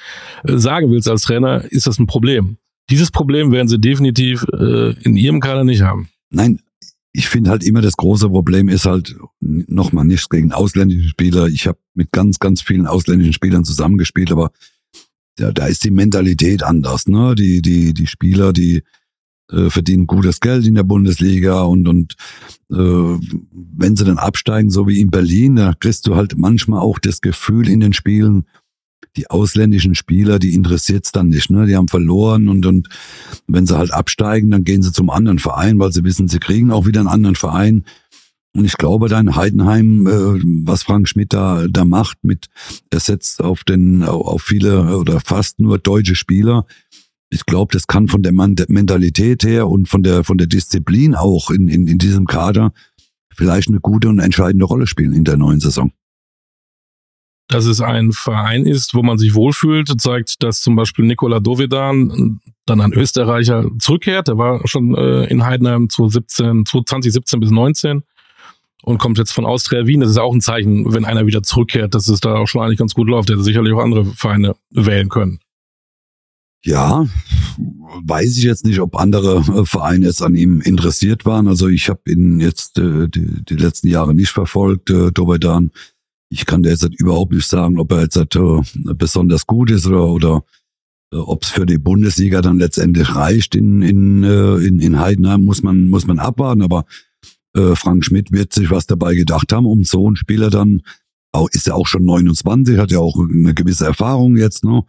äh, 0.43 0.57
sagen 0.57 0.91
willst 0.91 1.09
als 1.09 1.23
Trainer, 1.23 1.65
ist 1.71 1.87
das 1.87 2.01
ein 2.01 2.09
Problem. 2.09 2.57
Dieses 2.91 3.13
Problem 3.13 3.53
werden 3.53 3.69
sie 3.69 3.81
definitiv 3.81 4.45
äh, 4.53 4.95
in 5.03 5.17
ihrem 5.17 5.39
Kader 5.39 5.63
nicht 5.63 5.83
haben. 5.83 6.09
Nein, 6.31 6.59
ich 7.13 7.29
finde 7.29 7.51
halt 7.51 7.63
immer 7.63 7.83
das 7.83 7.97
große 7.97 8.29
Problem 8.29 8.69
ist 8.69 8.85
halt 8.85 9.17
nochmal 9.41 10.05
nichts 10.05 10.29
gegen 10.29 10.53
ausländische 10.53 11.09
Spieler. 11.09 11.47
Ich 11.47 11.69
habe 11.69 11.79
mit 11.95 12.11
ganz, 12.11 12.41
ganz 12.41 12.63
vielen 12.63 12.89
ausländischen 12.89 13.33
Spielern 13.33 13.65
zusammengespielt, 13.65 14.33
aber 14.33 14.51
ja, 15.39 15.53
da 15.53 15.67
ist 15.67 15.85
die 15.85 15.91
Mentalität 15.91 16.63
anders. 16.63 17.07
Ne? 17.07 17.35
Die, 17.35 17.63
die, 17.63 17.95
die 17.95 18.07
Spieler, 18.07 18.53
die 18.53 18.83
äh, 19.51 19.71
verdienen 19.71 20.07
gutes 20.07 20.41
Geld 20.41 20.67
in 20.67 20.75
der 20.75 20.83
Bundesliga 20.83 21.63
und, 21.63 21.89
und 21.89 22.17
äh, 22.71 22.77
wenn 22.77 23.97
sie 23.97 24.05
dann 24.05 24.19
absteigen, 24.19 24.71
so 24.71 24.87
wie 24.87 25.01
in 25.01 25.11
Berlin, 25.11 25.57
da 25.57 25.73
kriegst 25.79 26.07
du 26.07 26.17
halt 26.17 26.37
manchmal 26.37 26.81
auch 26.81 26.99
das 26.99 27.21
Gefühl 27.21 27.69
in 27.69 27.81
den 27.81 27.93
Spielen, 27.93 28.45
die 29.17 29.31
ausländischen 29.31 29.95
Spieler, 29.95 30.39
die 30.39 30.55
interessiert's 30.55 31.13
dann 31.13 31.29
nicht, 31.29 31.51
ne? 31.51 31.67
Die 31.67 31.77
haben 31.77 31.89
verloren 31.89 32.49
und, 32.49 32.67
und 32.67 32.89
wenn 33.47 33.67
sie 33.67 33.77
halt 33.77 33.93
absteigen, 33.93 34.51
dann 34.51 34.65
gehen 34.65 34.83
sie 34.83 34.93
zum 34.93 35.11
anderen 35.11 35.39
Verein, 35.39 35.79
weil 35.79 35.93
sie 35.93 36.05
wissen, 36.05 36.29
sie 36.29 36.39
kriegen 36.39 36.71
auch 36.71 36.87
wieder 36.87 37.01
einen 37.01 37.09
anderen 37.09 37.35
Verein. 37.35 37.85
Und 38.59 38.65
ich 38.65 38.77
glaube 38.77 39.09
dann 39.09 39.37
Heidenheim, 39.37 40.09
äh, 40.09 40.43
was 40.65 40.83
Frank 40.83 41.09
Schmidt 41.09 41.33
da, 41.33 41.69
da 41.71 41.85
macht, 41.85 42.25
mit 42.25 42.49
er 42.91 42.99
setzt 42.99 43.41
auf 43.41 43.63
den 43.63 44.03
auf 44.03 44.43
viele 44.43 44.99
oder 44.99 45.21
fast 45.21 45.61
nur 45.61 45.79
deutsche 45.79 46.17
Spieler. 46.17 46.67
Ich 47.31 47.47
glaube, 47.47 47.73
das 47.73 47.87
kann 47.87 48.09
von 48.09 48.25
der 48.25 48.33
Mentalität 48.33 49.45
her 49.45 49.69
und 49.69 49.89
von 49.89 50.03
der 50.03 50.25
von 50.25 50.39
der 50.39 50.49
Disziplin 50.49 51.15
auch 51.15 51.51
in, 51.51 51.69
in, 51.69 51.87
in 51.87 51.99
diesem 51.99 52.27
Kader 52.27 52.73
vielleicht 53.33 53.69
eine 53.69 53.79
gute 53.79 54.09
und 54.09 54.19
entscheidende 54.19 54.65
Rolle 54.65 54.89
spielen 54.89 55.13
in 55.13 55.23
der 55.23 55.37
neuen 55.37 55.61
Saison. 55.61 55.93
Dass 57.47 57.65
es 57.65 57.81
ein 57.81 58.11
Verein 58.11 58.67
ist, 58.67 58.93
wo 58.93 59.05
man 59.05 59.19
sich 59.19 59.37
wohlfühlt, 59.37 59.89
zeigt, 60.01 60.43
dass 60.43 60.63
zum 60.63 60.75
Beispiel 60.75 61.05
Nikola 61.05 61.39
Dovedan, 61.39 62.41
dann 62.67 62.81
ein 62.81 62.93
Österreicher, 62.93 63.71
zurückkehrt. 63.79 64.27
Der 64.27 64.37
war 64.37 64.67
schon 64.67 64.97
äh, 64.97 65.27
in 65.27 65.45
Heidenheim 65.45 65.89
2017, 65.89 66.67
2017 66.67 67.39
bis 67.39 67.51
19 67.53 68.03
und 68.83 68.99
kommt 68.99 69.19
jetzt 69.19 69.33
von 69.33 69.45
Austria 69.45 69.87
Wien. 69.87 70.01
Das 70.01 70.11
ist 70.11 70.19
auch 70.19 70.33
ein 70.33 70.41
Zeichen, 70.41 70.93
wenn 70.93 71.05
einer 71.05 71.27
wieder 71.27 71.43
zurückkehrt, 71.43 71.95
dass 71.95 72.09
es 72.09 72.21
da 72.21 72.37
auch 72.37 72.47
schon 72.47 72.63
eigentlich 72.63 72.79
ganz 72.79 72.95
gut 72.95 73.09
läuft. 73.09 73.31
Hätte 73.31 73.43
sicherlich 73.43 73.73
auch 73.73 73.83
andere 73.83 74.05
Vereine 74.05 74.57
wählen 74.71 75.09
können. 75.09 75.41
Ja, 76.65 77.07
weiß 78.05 78.37
ich 78.37 78.43
jetzt 78.43 78.65
nicht, 78.65 78.81
ob 78.81 78.97
andere 78.97 79.39
äh, 79.39 79.65
Vereine 79.65 80.07
jetzt 80.07 80.23
an 80.23 80.35
ihm 80.35 80.61
interessiert 80.61 81.25
waren. 81.25 81.47
Also 81.47 81.69
ich 81.69 81.89
habe 81.89 82.01
ihn 82.11 82.41
jetzt 82.41 82.79
äh, 82.79 83.09
die, 83.09 83.45
die, 83.45 83.55
letzten 83.55 83.89
Jahre 83.89 84.15
nicht 84.15 84.31
verfolgt, 84.31 84.91
äh, 84.91 85.13
Dovedan. 85.13 85.71
Ich 86.31 86.47
kann 86.47 86.63
dir 86.63 86.71
jetzt 86.71 86.83
halt 86.83 86.99
überhaupt 87.01 87.33
nicht 87.33 87.47
sagen, 87.47 87.79
ob 87.79 87.93
er 87.93 88.03
jetzt 88.03 88.17
halt, 88.17 88.35
äh, 88.35 88.63
besonders 88.95 89.47
gut 89.47 89.71
ist 89.71 89.87
oder, 89.87 90.07
oder 90.09 90.45
äh, 91.13 91.17
ob 91.17 91.45
es 91.45 91.51
für 91.51 91.65
die 91.65 91.79
Bundesliga 91.79 92.43
dann 92.43 92.59
letztendlich 92.59 93.15
reicht 93.15 93.55
in, 93.55 93.83
in, 93.83 94.25
äh, 94.25 94.57
in, 94.57 94.81
in 94.81 94.99
Heidenheim, 94.99 95.45
muss 95.45 95.63
man, 95.63 95.89
muss 95.89 96.09
man 96.09 96.19
abwarten. 96.19 96.63
Aber 96.63 96.87
äh, 97.55 97.75
Frank 97.75 98.05
Schmidt 98.05 98.33
wird 98.33 98.53
sich 98.53 98.71
was 98.71 98.87
dabei 98.87 99.15
gedacht 99.15 99.53
haben, 99.53 99.67
um 99.67 99.85
so 99.85 100.07
einen 100.07 100.17
Spieler 100.17 100.51
dann, 100.51 100.83
auch, 101.33 101.49
ist 101.51 101.67
ja 101.67 101.75
auch 101.75 101.87
schon 101.87 102.05
29, 102.05 102.79
hat 102.79 102.91
ja 102.91 102.99
auch 102.99 103.19
eine 103.19 103.55
gewisse 103.55 103.87
Erfahrung 103.87 104.37
jetzt, 104.37 104.65
ne? 104.65 104.85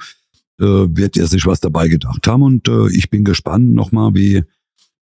Äh, 0.60 0.88
wird 0.90 1.16
er 1.16 1.28
sich 1.28 1.46
was 1.46 1.62
dabei 1.62 1.88
gedacht 1.88 2.28
haben 2.28 2.44
und 2.44 2.68
äh, 2.68 2.90
ich 2.90 3.10
bin 3.10 3.24
gespannt 3.24 3.74
nochmal, 3.74 4.14
wie, 4.14 4.44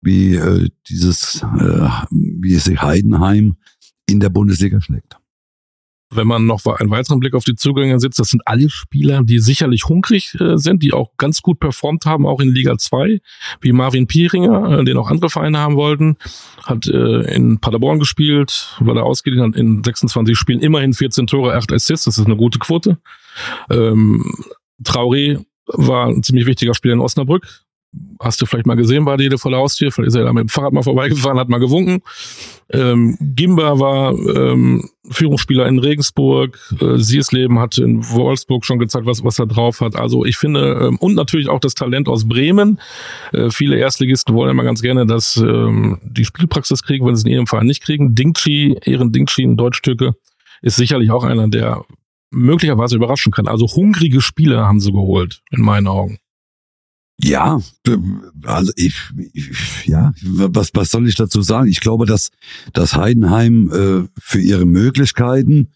wie 0.02 0.36
äh, 0.36 0.70
dieses, 0.90 1.44
äh, 1.58 1.90
wie 2.12 2.56
sich 2.56 2.82
Heidenheim 2.82 3.56
in 4.06 4.20
der 4.20 4.30
Bundesliga 4.30 4.82
schlägt. 4.82 5.18
Wenn 6.12 6.28
man 6.28 6.46
noch 6.46 6.66
einen 6.66 6.92
weiteren 6.92 7.20
Blick 7.20 7.34
auf 7.34 7.44
die 7.44 7.56
Zugänge 7.56 8.00
sitzt, 8.00 8.20
das 8.20 8.30
sind 8.30 8.42
alle 8.46 8.70
Spieler, 8.70 9.24
die 9.24 9.40
sicherlich 9.40 9.86
hungrig 9.86 10.36
äh, 10.40 10.58
sind, 10.58 10.84
die 10.84 10.94
auch 10.94 11.12
ganz 11.18 11.42
gut 11.42 11.60
performt 11.60 12.06
haben, 12.06 12.26
auch 12.26 12.40
in 12.40 12.50
Liga 12.50 12.78
2, 12.78 13.20
wie 13.62 13.72
Marvin 13.72 14.08
Pieringer, 14.08 14.80
äh, 14.80 14.84
den 14.84 14.98
auch 14.98 15.10
andere 15.10 15.30
Vereine 15.30 15.60
haben 15.60 15.76
wollten, 15.76 16.18
hat 16.64 16.88
äh, 16.88 17.34
in 17.34 17.60
Paderborn 17.60 18.00
gespielt, 18.00 18.76
war 18.80 18.96
da 18.96 19.02
ausgeliehen, 19.02 19.44
hat 19.44 19.56
in 19.56 19.84
26 19.84 20.38
Spielen 20.38 20.60
immerhin 20.60 20.94
14 20.94 21.28
Tore, 21.28 21.56
8 21.56 21.74
Assists, 21.74 22.06
das 22.06 22.18
ist 22.18 22.26
eine 22.26 22.38
gute 22.38 22.60
Quote. 22.60 22.98
Ähm, 23.70 24.32
Traoré 24.84 25.44
war 25.68 26.08
ein 26.08 26.24
ziemlich 26.24 26.46
wichtiger 26.46 26.74
Spieler 26.74 26.94
in 26.94 27.00
Osnabrück, 27.00 27.65
hast 28.20 28.42
du 28.42 28.46
vielleicht 28.46 28.66
mal 28.66 28.76
gesehen 28.76 29.06
bei 29.06 29.16
Rede 29.16 29.38
vor 29.38 29.52
der 29.52 29.60
Haustür, 29.60 29.92
vielleicht 29.92 30.10
ist 30.10 30.16
er 30.16 30.24
da 30.24 30.34
mit 30.34 30.44
dem 30.44 30.50
Fahrrad 30.50 30.74
mal 30.74 30.84
vorbeigefahren, 30.84 31.40
hat 31.40 31.50
mal 31.50 31.60
gewunken. 31.60 32.02
Ähm, 32.72 33.18
Gimba 33.20 33.80
war 33.80 34.14
ähm, 34.14 34.90
Führungsspieler 35.10 35.68
in 35.68 35.80
Regensburg, 35.80 36.58
äh, 36.82 36.98
Siersleben 36.98 37.60
hat 37.60 37.78
in 37.78 38.04
Wolfsburg 38.10 38.66
schon 38.66 38.80
gezeigt, 38.80 39.06
was, 39.06 39.24
was 39.24 39.38
er 39.38 39.46
drauf 39.46 39.82
hat. 39.82 39.96
Also 39.96 40.26
ich 40.26 40.38
finde, 40.38 40.88
ähm, 40.88 40.98
und 40.98 41.16
natürlich 41.16 41.50
auch 41.50 41.60
das 41.60 41.76
Talent 41.76 42.08
aus 42.08 42.28
Bremen. 42.28 42.80
Äh, 43.34 43.50
viele 43.52 43.78
Erstligisten 43.78 44.34
wollen 44.34 44.50
immer 44.50 44.64
ganz 44.64 44.82
gerne, 44.82 45.06
dass 45.06 45.38
ähm, 45.38 46.00
die 46.04 46.26
Spielpraxis 46.26 46.82
kriegen, 46.82 47.06
wenn 47.06 47.16
sie 47.16 47.22
es 47.22 47.26
in 47.26 47.32
ihrem 47.32 47.48
Verein 47.48 47.68
nicht 47.68 47.84
kriegen. 47.84 48.16
Dingchi, 48.16 48.78
Ehren 48.84 49.12
Dingchi, 49.12 49.44
ein 49.44 49.58
Deutschstücke, 49.58 50.16
ist 50.62 50.78
sicherlich 50.78 51.12
auch 51.12 51.24
einer, 51.24 51.48
der 51.48 51.86
möglicherweise 52.32 52.96
überraschen 52.96 53.32
kann. 53.32 53.48
Also 53.48 53.68
hungrige 53.68 54.22
Spieler 54.22 54.66
haben 54.66 54.80
sie 54.80 54.92
geholt, 54.92 55.42
in 55.52 55.62
meinen 55.62 55.88
Augen. 55.88 56.20
Ja, 57.22 57.62
also 58.44 58.72
ich, 58.76 58.96
ich, 59.34 59.86
ja, 59.86 60.14
was, 60.22 60.72
was 60.74 60.92
soll 60.92 61.08
ich 61.08 61.16
dazu 61.16 61.42
sagen? 61.42 61.70
Ich 61.70 61.80
glaube, 61.80 62.06
dass, 62.06 62.32
dass 62.74 62.96
Heidenheim 62.96 63.72
äh, 63.72 64.08
für 64.20 64.42
ihre 64.42 64.66
Möglichkeiten, 64.66 65.70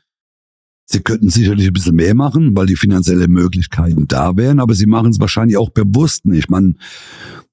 sie 0.86 1.00
könnten 1.00 1.30
sicherlich 1.30 1.68
ein 1.68 1.74
bisschen 1.74 1.96
mehr 1.96 2.14
machen, 2.14 2.56
weil 2.56 2.66
die 2.66 2.76
finanziellen 2.76 3.32
Möglichkeiten 3.32 4.08
da 4.08 4.36
wären, 4.36 4.60
aber 4.60 4.74
sie 4.74 4.86
machen 4.86 5.12
es 5.12 5.20
wahrscheinlich 5.20 5.56
auch 5.56 5.70
bewusst 5.70 6.26
nicht. 6.26 6.50
Man, 6.50 6.78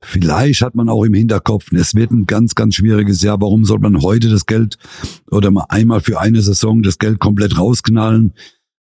vielleicht 0.03 0.63
hat 0.63 0.75
man 0.75 0.89
auch 0.89 1.05
im 1.05 1.15
Hinterkopf, 1.15 1.71
es 1.73 1.95
wird 1.95 2.11
ein 2.11 2.27
ganz, 2.27 2.57
ganz 2.57 2.75
schwieriges 2.75 3.23
Jahr. 3.23 3.41
Warum 3.41 3.65
soll 3.65 3.79
man 3.79 4.03
heute 4.03 4.29
das 4.31 4.47
Geld 4.47 4.79
oder 5.31 5.53
mal 5.53 5.67
einmal 5.69 6.01
für 6.01 6.19
eine 6.19 6.43
Saison 6.43 6.83
das 6.83 6.99
Geld 6.99 7.21
komplett 7.21 7.57
rausknallen? 7.57 8.33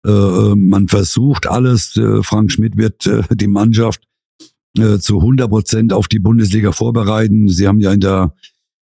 Äh, 0.05 0.12
äh 0.12 0.55
man 0.55 0.89
versucht 0.89 1.48
alles. 1.48 1.98
Äh, 1.98 2.22
Frank 2.22 2.51
Schmidt 2.51 2.77
wird 2.77 3.08
äh, 3.08 3.24
die 3.31 3.48
Mannschaft 3.48 4.01
äh, 4.78 5.00
zu 5.00 5.20
100 5.20 5.50
Prozent 5.50 5.94
auf 5.94 6.08
die 6.08 6.20
Bundesliga 6.20 6.72
vorbereiten. 6.72 7.50
Sie 7.50 7.68
haben 7.68 7.80
ja 7.80 7.92
in 7.92 8.00
der 8.00 8.34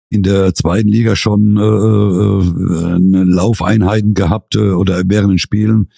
in 0.10 0.24
der 0.24 0.54
zweiten 0.54 0.88
Liga 0.88 1.16
schon 1.16 1.58
äh, 1.58 1.62
äh, 1.62 2.96
eine 2.96 3.24
Laufeinheiten 3.24 4.14
gehabt 4.14 4.56
äh, 4.56 4.70
oder 4.70 5.02
während 5.06 5.32
den 5.32 5.40
Spielen 5.40 5.90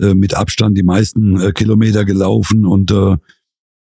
äh, 0.00 0.14
mit 0.14 0.34
Abstand 0.34 0.76
die 0.76 0.82
meisten 0.82 1.38
äh, 1.40 1.52
Kilometer 1.52 2.04
gelaufen 2.04 2.64
und 2.64 2.90
äh, 2.90 3.16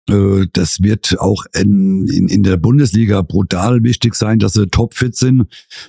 äh, 0.08 0.46
das 0.52 0.82
wird 0.82 1.18
auch 1.18 1.44
in, 1.54 2.06
in, 2.08 2.28
in 2.28 2.42
der 2.42 2.56
Bundesliga 2.56 3.22
brutal 3.22 3.82
wichtig 3.82 4.14
sein, 4.14 4.38
dass 4.38 4.52
sie 4.54 4.68
topfit 4.68 5.16
sind. 5.16 5.46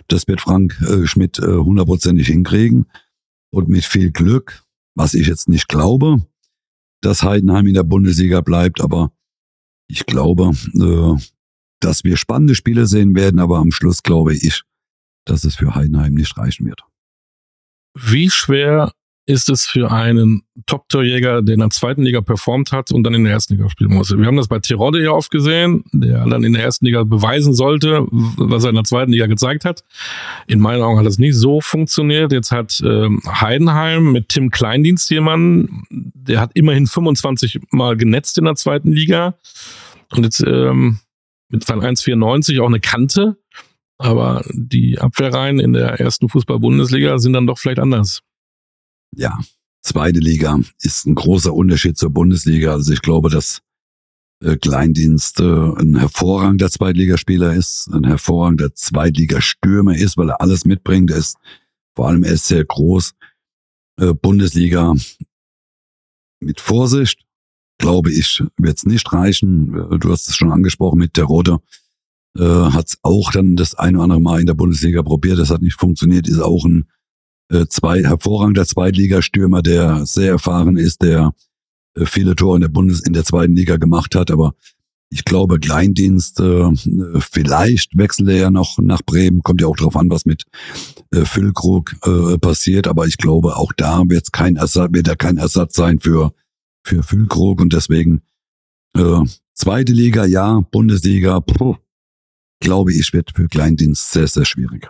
Das 0.08 0.28
wird 0.28 0.42
Frank 0.42 0.80
äh, 0.82 1.06
Schmidt 1.06 1.40
äh, 1.40 1.46
hundertprozentig 1.46 2.28
hinkriegen 2.28 2.88
und 3.52 3.70
mit 3.70 3.86
viel 3.86 4.12
Glück, 4.12 4.64
was 4.96 5.14
ich 5.14 5.28
jetzt 5.28 5.50
nicht 5.50 5.68
glaube, 5.68 6.26
dass 7.02 7.24
Heidenheim 7.24 7.68
in 7.68 7.76
der 7.76 7.84
Bundesliga 7.84 8.42
bleibt, 8.42 8.82
aber 8.82 9.12
ich 9.88 10.06
glaube, 10.06 10.51
äh, 10.74 11.22
dass 11.79 12.03
wir 12.03 12.17
spannende 12.17 12.56
Spiele 12.56 12.88
sehen 12.88 13.15
werden, 13.15 13.39
aber 13.39 13.58
am 13.58 13.72
Schluss 13.72 14.03
glaube 14.03 14.34
ich, 14.34 14.63
dass 15.25 15.44
es 15.44 15.56
für 15.56 15.75
Heidenheim 15.75 16.13
nicht 16.13 16.38
reichen 16.38 16.65
wird. 16.65 16.82
Wie 17.94 18.29
schwer 18.29 18.94
ist 19.27 19.50
es 19.50 19.65
für 19.65 19.91
einen 19.91 20.43
Top-Torjäger, 20.67 21.41
der 21.41 21.55
in 21.55 21.60
der 21.60 21.69
zweiten 21.69 22.03
Liga 22.03 22.22
performt 22.22 22.72
hat 22.72 22.91
und 22.91 23.03
dann 23.03 23.13
in 23.13 23.25
der 23.25 23.34
ersten 23.34 23.55
Liga 23.55 23.69
spielen 23.69 23.93
muss. 23.93 24.10
Wir 24.10 24.25
haben 24.25 24.38
das 24.38 24.48
bei 24.48 24.60
Tirode 24.60 25.03
ja 25.03 25.12
oft 25.12 25.31
gesehen, 25.31 25.84
der 25.91 26.25
dann 26.25 26.46
in 26.46 26.53
der 26.53 26.63
ersten 26.63 26.86
Liga 26.86 27.03
beweisen 27.03 27.53
sollte, 27.53 28.07
was 28.10 28.63
er 28.63 28.69
in 28.69 28.75
der 28.75 28.86
zweiten 28.86 29.12
Liga 29.12 29.27
gezeigt 29.27 29.65
hat. 29.65 29.84
In 30.48 30.62
meinen 30.62 30.81
Augen 30.81 30.98
hat 30.98 31.05
das 31.05 31.19
nicht 31.19 31.36
so 31.36 31.60
funktioniert. 31.60 32.31
Jetzt 32.31 32.53
hat 32.53 32.81
ähm, 32.86 33.22
Heidenheim 33.27 34.13
mit 34.13 34.29
Tim 34.29 34.50
Kleindienst 34.50 35.10
jemanden, 35.12 35.84
der 35.89 36.39
hat 36.39 36.51
immerhin 36.53 36.88
25 36.88 37.60
Mal 37.72 37.98
genetzt 37.98 38.38
in 38.38 38.46
der 38.46 38.55
zweiten 38.55 38.93
Liga 38.93 39.36
und 40.15 40.24
jetzt 40.24 40.41
ähm, 40.48 41.00
mit 41.50 41.65
seinen 41.65 41.81
1,94 41.81 42.62
auch 42.62 42.67
eine 42.67 42.79
Kante. 42.79 43.36
Aber 43.98 44.46
die 44.53 45.00
Abwehrreihen 45.00 45.60
in 45.60 45.74
der 45.74 46.00
ersten 46.00 46.29
Fußball-Bundesliga 46.29 47.17
sind 47.17 47.34
dann 47.34 47.48
doch 47.48 47.57
vielleicht 47.57 47.79
anders 47.79 48.22
ja, 49.16 49.38
zweite 49.82 50.20
Liga 50.20 50.60
ist 50.82 51.06
ein 51.06 51.16
großer 51.16 51.54
Unterschied 51.54 51.98
zur 51.98 52.10
Bundesliga. 52.10 52.74
Also 52.74 52.94
ich 52.94 53.02
glaube, 53.02 53.30
dass 53.30 53.62
äh, 54.44 54.58
Kleindienst 54.58 55.40
äh, 55.40 55.44
ein 55.44 55.98
hervorragender 55.98 56.70
Zweitligaspieler 56.70 57.54
ist, 57.54 57.88
ein 57.92 58.04
hervorragender 58.04 58.74
Zweitligastürmer 58.74 59.96
ist, 59.96 60.18
weil 60.18 60.30
er 60.30 60.42
alles 60.42 60.66
mitbringt. 60.66 61.12
Er 61.12 61.18
ist 61.18 61.38
vor 61.96 62.08
allem 62.08 62.24
er 62.24 62.34
ist 62.34 62.46
sehr 62.46 62.64
groß. 62.64 63.16
Äh, 64.00 64.14
Bundesliga 64.14 64.94
mit 66.40 66.62
Vorsicht, 66.62 67.26
glaube 67.80 68.12
ich, 68.12 68.44
wird 68.58 68.78
es 68.78 68.86
nicht 68.86 69.12
reichen. 69.12 69.74
Äh, 69.74 69.98
du 69.98 70.12
hast 70.12 70.30
es 70.30 70.36
schon 70.36 70.52
angesprochen 70.52 71.00
mit 71.00 71.18
der 71.18 71.24
Rote. 71.24 71.58
Äh, 72.38 72.44
hat 72.44 72.90
es 72.90 73.00
auch 73.02 73.32
dann 73.32 73.56
das 73.56 73.74
eine 73.74 73.98
oder 73.98 74.04
andere 74.04 74.22
Mal 74.22 74.40
in 74.40 74.46
der 74.46 74.54
Bundesliga 74.54 75.02
probiert. 75.02 75.40
Das 75.40 75.50
hat 75.50 75.64
nicht 75.64 75.80
funktioniert. 75.80 76.28
Ist 76.28 76.40
auch 76.40 76.66
ein 76.66 76.88
zwei, 77.70 78.04
hervorragender 78.04 78.66
Zweitligastürmer, 78.66 79.62
der 79.62 80.06
sehr 80.06 80.32
erfahren 80.32 80.77
ist, 80.77 81.01
der 81.01 81.34
äh, 81.96 82.06
viele 82.06 82.36
Tore 82.36 82.58
in 82.58 82.62
der 82.62 82.70
Bundes, 82.70 83.01
in 83.01 83.13
der 83.13 83.24
zweiten 83.24 83.56
Liga 83.56 83.77
gemacht 83.77 84.16
hat, 84.16 84.32
aber 84.32 84.54
ich 85.10 85.24
glaube, 85.24 85.60
Kleindienst, 85.60 86.39
äh, 86.42 86.70
vielleicht 87.20 87.98
wechselt 87.98 88.30
er 88.30 88.38
ja 88.38 88.51
noch 88.51 88.77
nach 88.80 89.01
Bremen, 89.06 89.42
kommt 89.42 89.62
ja 89.62 89.68
auch 89.68 89.77
darauf 89.77 89.96
an, 89.96 90.10
was 90.10 90.25
mit 90.25 90.44
äh, 91.13 91.24
Füllkrug 91.24 91.96
äh, 92.06 92.38
passiert, 92.38 92.88
aber 92.88 93.08
ich 93.08 93.18
glaube, 93.18 93.56
auch 93.56 93.72
da 93.72 94.04
wird 94.08 94.34
kein 94.34 94.58
Ersatz, 94.58 94.92
wird 94.92 95.08
er 95.08 95.16
kein 95.16 95.38
Ersatz 95.38 95.75
sein 95.75 96.00
für, 96.00 96.34
für 96.84 97.04
Füllkrug. 97.04 97.62
Und 97.62 97.72
deswegen 97.72 98.22
äh, 98.96 99.22
zweite 99.54 99.94
Liga 99.94 100.25
ja, 100.25 100.60
Bundesliga, 100.72 101.39
puh, 101.39 101.77
glaube 102.60 102.94
ich, 102.94 103.13
wird 103.13 103.32
für 103.34 103.48
Kleindienst 103.48 104.12
sehr, 104.12 104.27
sehr 104.27 104.46
schwierig. 104.46 104.89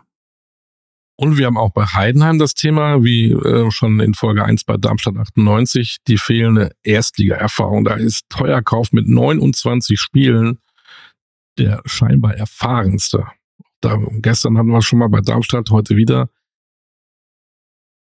Und 1.20 1.38
wir 1.38 1.48
haben 1.48 1.58
auch 1.58 1.72
bei 1.72 1.84
Heidenheim 1.84 2.38
das 2.38 2.54
Thema, 2.54 3.04
wie 3.04 3.32
äh, 3.32 3.72
schon 3.72 4.00
in 4.00 4.14
Folge 4.14 4.46
1 4.46 4.66
bei 4.66 4.78
Darmstadt 4.78 5.18
98, 5.18 5.98
die 6.08 6.20
fehlende 6.20 6.72
Erstliga-Erfahrung. 6.84 7.86
Da 7.86 7.96
ist 7.96 8.30
Teuerkauf 8.30 8.92
mit 8.92 9.08
29 9.08 10.00
Spielen 10.00 10.60
der 11.58 11.82
scheinbar 11.86 12.36
erfahrenste. 12.36 13.26
Da, 13.82 13.98
gestern 14.22 14.60
hatten 14.60 14.70
wir 14.70 14.82
schon 14.84 15.00
mal 15.00 15.10
bei 15.10 15.22
Darmstadt, 15.22 15.72
heute 15.72 15.96
wieder. 15.98 16.30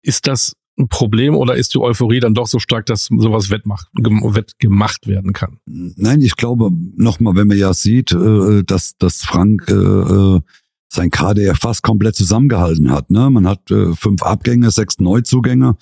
Ist 0.02 0.26
das 0.26 0.54
ein 0.78 0.88
Problem 0.88 1.36
oder 1.36 1.54
ist 1.54 1.74
die 1.74 1.78
Euphorie 1.78 2.20
dann 2.20 2.32
doch 2.32 2.46
so 2.46 2.58
stark, 2.58 2.86
dass 2.86 3.04
sowas 3.04 3.50
wettmacht, 3.50 3.88
wettgemacht 3.92 5.06
werden 5.06 5.34
kann? 5.34 5.58
Nein, 5.66 6.22
ich 6.22 6.36
glaube, 6.36 6.70
nochmal, 6.96 7.36
wenn 7.36 7.48
man 7.48 7.58
ja 7.58 7.74
sieht, 7.74 8.12
äh, 8.12 8.64
dass, 8.64 8.96
dass 8.96 9.22
Frank 9.22 9.68
äh, 9.68 9.74
äh 9.74 10.40
sein 10.92 11.10
Kader 11.10 11.42
ja 11.42 11.54
fast 11.54 11.82
komplett 11.82 12.14
zusammengehalten 12.16 12.90
hat. 12.90 13.10
Ne? 13.10 13.30
Man 13.30 13.48
hat 13.48 13.70
äh, 13.70 13.94
fünf 13.94 14.22
Abgänge, 14.22 14.70
sechs 14.70 14.98
Neuzugänge. 14.98 15.76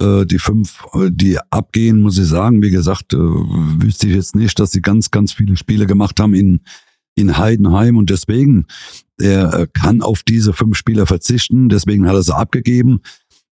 Äh, 0.00 0.24
die 0.26 0.38
fünf, 0.38 0.84
äh, 0.94 1.10
die 1.10 1.38
abgehen, 1.50 2.00
muss 2.00 2.18
ich 2.18 2.26
sagen, 2.26 2.62
wie 2.62 2.70
gesagt, 2.70 3.14
äh, 3.14 3.18
wüsste 3.18 4.06
ich 4.06 4.14
jetzt 4.14 4.36
nicht, 4.36 4.58
dass 4.60 4.70
sie 4.70 4.80
ganz, 4.80 5.10
ganz 5.10 5.32
viele 5.32 5.56
Spiele 5.56 5.86
gemacht 5.86 6.20
haben 6.20 6.34
in, 6.34 6.60
in 7.16 7.36
Heidenheim 7.36 7.96
und 7.96 8.10
deswegen, 8.10 8.66
er 9.20 9.52
äh, 9.54 9.66
kann 9.72 10.02
auf 10.02 10.22
diese 10.22 10.52
fünf 10.52 10.76
Spieler 10.76 11.06
verzichten, 11.06 11.68
deswegen 11.68 12.06
hat 12.06 12.14
er 12.14 12.22
sie 12.22 12.36
abgegeben, 12.36 13.00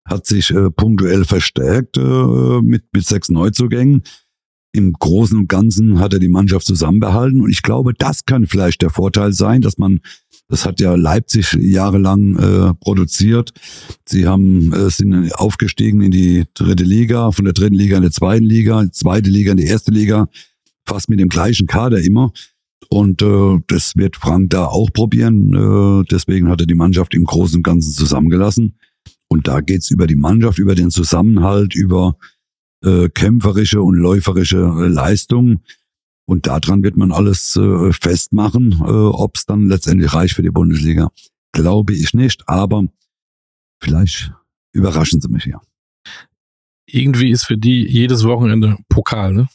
hat 0.05 0.25
sich 0.25 0.51
äh, 0.51 0.69
punktuell 0.69 1.25
verstärkt 1.25 1.97
äh, 1.97 2.61
mit, 2.61 2.85
mit 2.93 3.05
sechs 3.05 3.29
Neuzugängen 3.29 4.03
im 4.73 4.93
Großen 4.93 5.37
und 5.37 5.47
Ganzen 5.47 5.99
hat 5.99 6.13
er 6.13 6.19
die 6.19 6.29
Mannschaft 6.29 6.65
zusammenbehalten. 6.65 7.41
Und 7.41 7.51
ich 7.51 7.61
glaube, 7.61 7.93
das 7.93 8.25
kann 8.25 8.47
vielleicht 8.47 8.81
der 8.81 8.89
Vorteil 8.89 9.31
sein, 9.31 9.61
dass 9.61 9.77
man 9.77 10.01
das 10.53 10.67
hat 10.67 10.79
ja 10.79 10.93
Leipzig 10.93 11.51
jahrelang 11.53 12.37
äh, 12.37 12.73
produziert. 12.75 13.53
Sie 14.05 14.27
haben 14.27 14.71
äh, 14.71 14.91
sind 14.91 15.33
aufgestiegen 15.33 16.01
in 16.01 16.11
die 16.11 16.43
dritte 16.53 16.83
Liga, 16.83 17.31
von 17.31 17.45
der 17.45 17.55
dritten 17.55 17.73
Liga 17.73 17.97
in 17.97 18.03
die 18.03 18.11
zweiten 18.11 18.45
Liga, 18.45 18.85
zweite 18.91 19.31
Liga 19.31 19.53
in 19.53 19.57
die 19.57 19.65
erste 19.65 19.91
Liga, 19.91 20.29
fast 20.85 21.09
mit 21.09 21.19
dem 21.19 21.29
gleichen 21.29 21.65
Kader 21.65 22.03
immer. 22.03 22.31
Und 22.87 23.23
äh, 23.23 23.57
das 23.65 23.93
wird 23.95 24.15
Frank 24.15 24.51
da 24.51 24.67
auch 24.67 24.93
probieren. 24.93 25.55
Äh, 25.55 26.05
deswegen 26.11 26.49
hat 26.49 26.61
er 26.61 26.67
die 26.67 26.75
Mannschaft 26.75 27.15
im 27.15 27.23
Großen 27.23 27.57
und 27.57 27.63
Ganzen 27.63 27.91
zusammengelassen. 27.91 28.77
Und 29.27 29.47
da 29.47 29.61
geht's 29.61 29.89
über 29.89 30.05
die 30.05 30.15
Mannschaft, 30.15 30.59
über 30.59 30.75
den 30.75 30.91
Zusammenhalt, 30.91 31.73
über 31.73 32.15
äh, 32.85 33.09
kämpferische 33.09 33.81
und 33.81 33.95
läuferische 33.95 34.57
äh, 34.57 34.87
Leistung. 34.87 35.61
Und 36.25 36.47
daran 36.47 36.83
wird 36.83 36.95
man 36.95 37.11
alles 37.11 37.55
äh, 37.55 37.91
festmachen, 37.91 38.71
äh, 38.79 38.91
ob 38.91 39.35
es 39.35 39.45
dann 39.45 39.67
letztendlich 39.67 40.13
reicht 40.13 40.35
für 40.35 40.41
die 40.41 40.51
Bundesliga. 40.51 41.11
Glaube 41.51 41.93
ich 41.93 42.13
nicht, 42.13 42.47
aber 42.47 42.85
vielleicht 43.81 44.33
überraschen 44.71 45.21
sie 45.21 45.29
mich 45.29 45.45
ja. 45.45 45.61
irgendwie 46.85 47.31
ist 47.31 47.45
für 47.45 47.57
die 47.57 47.85
jedes 47.87 48.23
Wochenende 48.23 48.77
Pokal, 48.89 49.33
ne? 49.33 49.47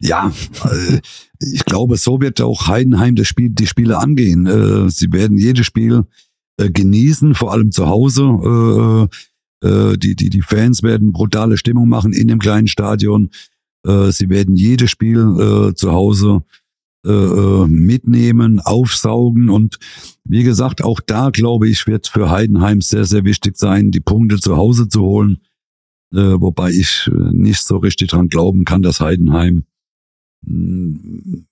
Ja, 0.00 0.32
äh, 0.64 1.00
ich 1.40 1.64
glaube, 1.64 1.96
so 1.96 2.20
wird 2.20 2.40
auch 2.40 2.68
Heidenheim 2.68 3.14
das 3.14 3.28
Spiel, 3.28 3.50
die 3.50 3.66
Spiele 3.66 3.98
angehen. 3.98 4.46
Äh, 4.46 4.90
sie 4.90 5.12
werden 5.12 5.38
jedes 5.38 5.66
Spiel 5.66 6.04
äh, 6.56 6.70
genießen, 6.70 7.34
vor 7.34 7.52
allem 7.52 7.70
zu 7.70 7.86
Hause. 7.86 9.08
Äh, 9.62 9.68
äh, 9.68 9.96
die, 9.98 10.16
die, 10.16 10.30
die 10.30 10.42
Fans 10.42 10.82
werden 10.82 11.12
brutale 11.12 11.56
Stimmung 11.56 11.88
machen 11.88 12.12
in 12.12 12.28
dem 12.28 12.38
kleinen 12.38 12.68
Stadion. 12.68 13.30
Äh, 13.86 14.10
sie 14.10 14.28
werden 14.28 14.56
jedes 14.56 14.90
Spiel 14.90 15.18
äh, 15.18 15.74
zu 15.74 15.92
Hause 15.92 16.42
äh, 17.06 17.10
äh 17.10 17.66
mitnehmen, 17.66 18.60
aufsaugen 18.60 19.50
und 19.50 19.78
wie 20.24 20.42
gesagt, 20.42 20.82
auch 20.82 21.00
da 21.00 21.30
glaube 21.30 21.68
ich, 21.68 21.86
wird 21.86 22.08
für 22.08 22.30
Heidenheim 22.30 22.80
sehr, 22.80 23.04
sehr 23.04 23.24
wichtig 23.24 23.56
sein, 23.56 23.90
die 23.90 24.00
Punkte 24.00 24.38
zu 24.38 24.56
Hause 24.56 24.88
zu 24.88 25.02
holen. 25.02 25.38
Äh, 26.12 26.40
wobei 26.40 26.70
ich 26.70 27.10
äh, 27.12 27.32
nicht 27.32 27.62
so 27.62 27.76
richtig 27.76 28.08
dran 28.08 28.28
glauben 28.28 28.64
kann, 28.64 28.82
dass 28.82 29.00
Heidenheim 29.00 29.64
mh, 30.42 31.44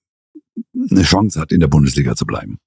eine 0.89 1.03
Chance 1.03 1.39
hat, 1.39 1.51
in 1.51 1.59
der 1.59 1.67
Bundesliga 1.67 2.15
zu 2.15 2.25
bleiben. 2.25 2.57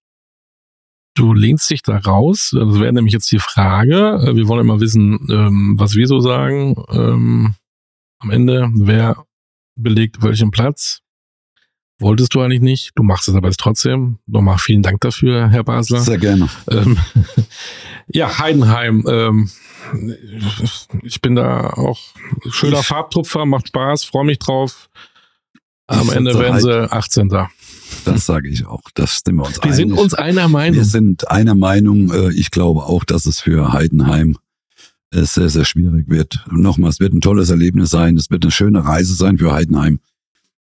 Du 1.14 1.35
lehnst 1.35 1.69
dich 1.69 1.83
da 1.83 1.99
raus. 1.99 2.50
Das 2.52 2.79
wäre 2.79 2.93
nämlich 2.93 3.12
jetzt 3.12 3.31
die 3.33 3.40
Frage. 3.40 4.31
Wir 4.35 4.47
wollen 4.47 4.61
immer 4.61 4.81
wissen, 4.81 5.26
ähm, 5.31 5.75
was 5.79 5.97
wir 5.97 6.07
so 6.07 6.21
sagen. 6.21 6.76
Ähm, 6.90 7.55
am 8.21 8.31
Ende, 8.31 8.71
wer 8.75 9.25
belegt 9.82 10.22
welchen 10.22 10.50
Platz? 10.50 11.00
Wolltest 11.99 12.34
du 12.34 12.40
eigentlich 12.40 12.62
nicht. 12.62 12.92
Du 12.94 13.02
machst 13.02 13.28
es 13.28 13.34
aber 13.34 13.49
jetzt 13.49 13.60
trotzdem. 13.60 14.18
Nochmal 14.26 14.56
vielen 14.56 14.82
Dank 14.82 15.02
dafür, 15.02 15.50
Herr 15.50 15.64
Basler. 15.64 16.00
Sehr 16.00 16.16
gerne. 16.16 16.49
Ähm, 16.70 16.96
ja, 18.08 18.38
Heidenheim. 18.38 19.04
Ähm, 19.06 19.50
ich 21.02 21.20
bin 21.20 21.34
da 21.34 21.70
auch 21.70 22.00
schöner 22.50 22.82
Farbtupfer, 22.82 23.44
macht 23.44 23.68
Spaß, 23.68 24.04
freue 24.04 24.25
mich 24.25 24.38
drauf. 24.38 24.88
Am 25.88 26.08
ich 26.08 26.14
Ende 26.14 26.38
werden 26.38 26.60
sie 26.60 26.90
18. 26.90 27.28
Das 28.04 28.25
sage 28.25 28.49
ich 28.49 28.64
auch. 28.64 28.82
Das 28.94 29.16
stimmen 29.16 29.40
wir 29.40 29.46
uns 29.46 29.56
Wir 29.56 29.64
einig. 29.64 29.76
sind 29.76 29.92
uns 29.92 30.14
einer 30.14 30.49
Meinung. 30.49 30.76
Wir 30.76 30.84
sind 30.84 31.30
einer 31.30 31.54
Meinung. 31.54 32.12
Äh, 32.12 32.32
ich 32.32 32.50
glaube 32.50 32.84
auch, 32.84 33.04
dass 33.04 33.26
es 33.26 33.40
für 33.40 33.72
Heidenheim 33.72 34.38
äh, 35.12 35.23
sehr, 35.23 35.49
sehr 35.49 35.64
schwierig 35.64 36.09
wird. 36.09 36.45
Nochmal, 36.50 36.90
es 36.90 37.00
wird 37.00 37.12
ein 37.12 37.21
tolles 37.21 37.50
Erlebnis 37.50 37.90
sein. 37.90 38.17
Es 38.17 38.31
wird 38.31 38.45
eine 38.45 38.50
schöne 38.50 38.85
Reise 38.85 39.14
sein 39.14 39.38
für 39.38 39.52
Heidenheim 39.52 40.00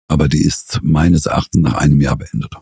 aber 0.10 0.28
die 0.28 0.42
ist 0.42 0.82
meines 0.84 1.28
Erachtens 1.28 1.62
nach 1.62 1.76
einem 1.76 2.02
Jahr 2.02 2.18
beendet. 2.18 2.54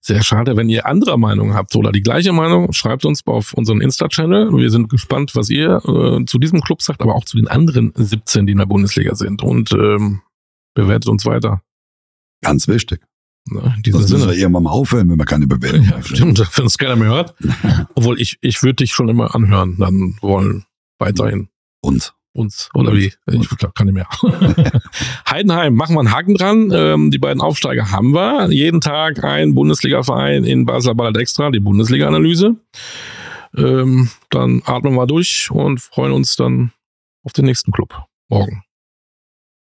Sehr 0.00 0.22
schade, 0.22 0.56
wenn 0.56 0.68
ihr 0.68 0.86
anderer 0.86 1.16
Meinung 1.16 1.54
habt 1.54 1.74
oder 1.74 1.90
die 1.90 2.02
gleiche 2.02 2.32
Meinung, 2.32 2.72
schreibt 2.72 3.04
uns 3.04 3.26
auf 3.26 3.52
unseren 3.54 3.80
Insta-Channel. 3.80 4.56
Wir 4.56 4.70
sind 4.70 4.88
gespannt, 4.88 5.34
was 5.34 5.50
ihr 5.50 5.82
äh, 5.84 6.24
zu 6.24 6.38
diesem 6.38 6.60
Club 6.60 6.80
sagt, 6.80 7.02
aber 7.02 7.16
auch 7.16 7.24
zu 7.24 7.36
den 7.36 7.48
anderen 7.48 7.92
17, 7.96 8.46
die 8.46 8.52
in 8.52 8.58
der 8.58 8.66
Bundesliga 8.66 9.16
sind. 9.16 9.42
Und 9.42 9.72
ähm, 9.72 10.22
bewertet 10.74 11.08
uns 11.08 11.26
weiter. 11.26 11.62
Ganz 12.42 12.68
wichtig. 12.68 13.00
In 13.50 13.82
diesem 13.82 14.02
Sinne. 14.02 14.26
wir 14.28 14.34
irgendwann 14.34 14.64
mal 14.64 14.70
aufhören, 14.70 15.08
wenn 15.08 15.18
wir 15.18 15.24
keine 15.24 15.48
Bewertung 15.48 15.84
ja, 15.84 16.02
Stimmt, 16.02 16.38
wenn 16.56 16.66
es 16.66 16.78
keiner 16.78 16.96
mehr 16.96 17.08
hört. 17.08 17.34
Obwohl 17.96 18.20
ich, 18.20 18.38
ich 18.42 18.62
würde 18.62 18.76
dich 18.76 18.92
schon 18.92 19.08
immer 19.08 19.34
anhören, 19.34 19.76
dann 19.78 20.16
wollen 20.20 20.64
weiterhin. 20.98 21.48
Uns 21.80 22.14
uns. 22.36 22.68
Oder 22.74 22.92
wie? 22.92 23.12
Ich 23.26 23.48
glaube, 23.48 23.72
kann 23.74 23.86
nicht 23.86 23.94
mehr. 23.94 24.08
Heidenheim, 25.30 25.74
machen 25.74 25.96
wir 25.96 26.00
einen 26.00 26.12
Haken 26.12 26.34
dran. 26.34 26.70
Ähm, 26.72 27.10
die 27.10 27.18
beiden 27.18 27.40
Aufsteiger 27.40 27.90
haben 27.90 28.12
wir. 28.12 28.50
Jeden 28.50 28.80
Tag 28.80 29.24
ein 29.24 29.54
Bundesliga-Verein 29.54 30.44
in 30.44 30.66
Basel 30.66 30.94
Ballard 30.94 31.16
Extra, 31.16 31.50
die 31.50 31.60
Bundesliga-Analyse. 31.60 32.56
Ähm, 33.56 34.10
dann 34.30 34.62
atmen 34.64 34.94
wir 34.94 35.06
durch 35.06 35.50
und 35.50 35.80
freuen 35.80 36.12
uns 36.12 36.36
dann 36.36 36.72
auf 37.24 37.32
den 37.32 37.46
nächsten 37.46 37.72
Club 37.72 38.04
morgen. 38.28 38.62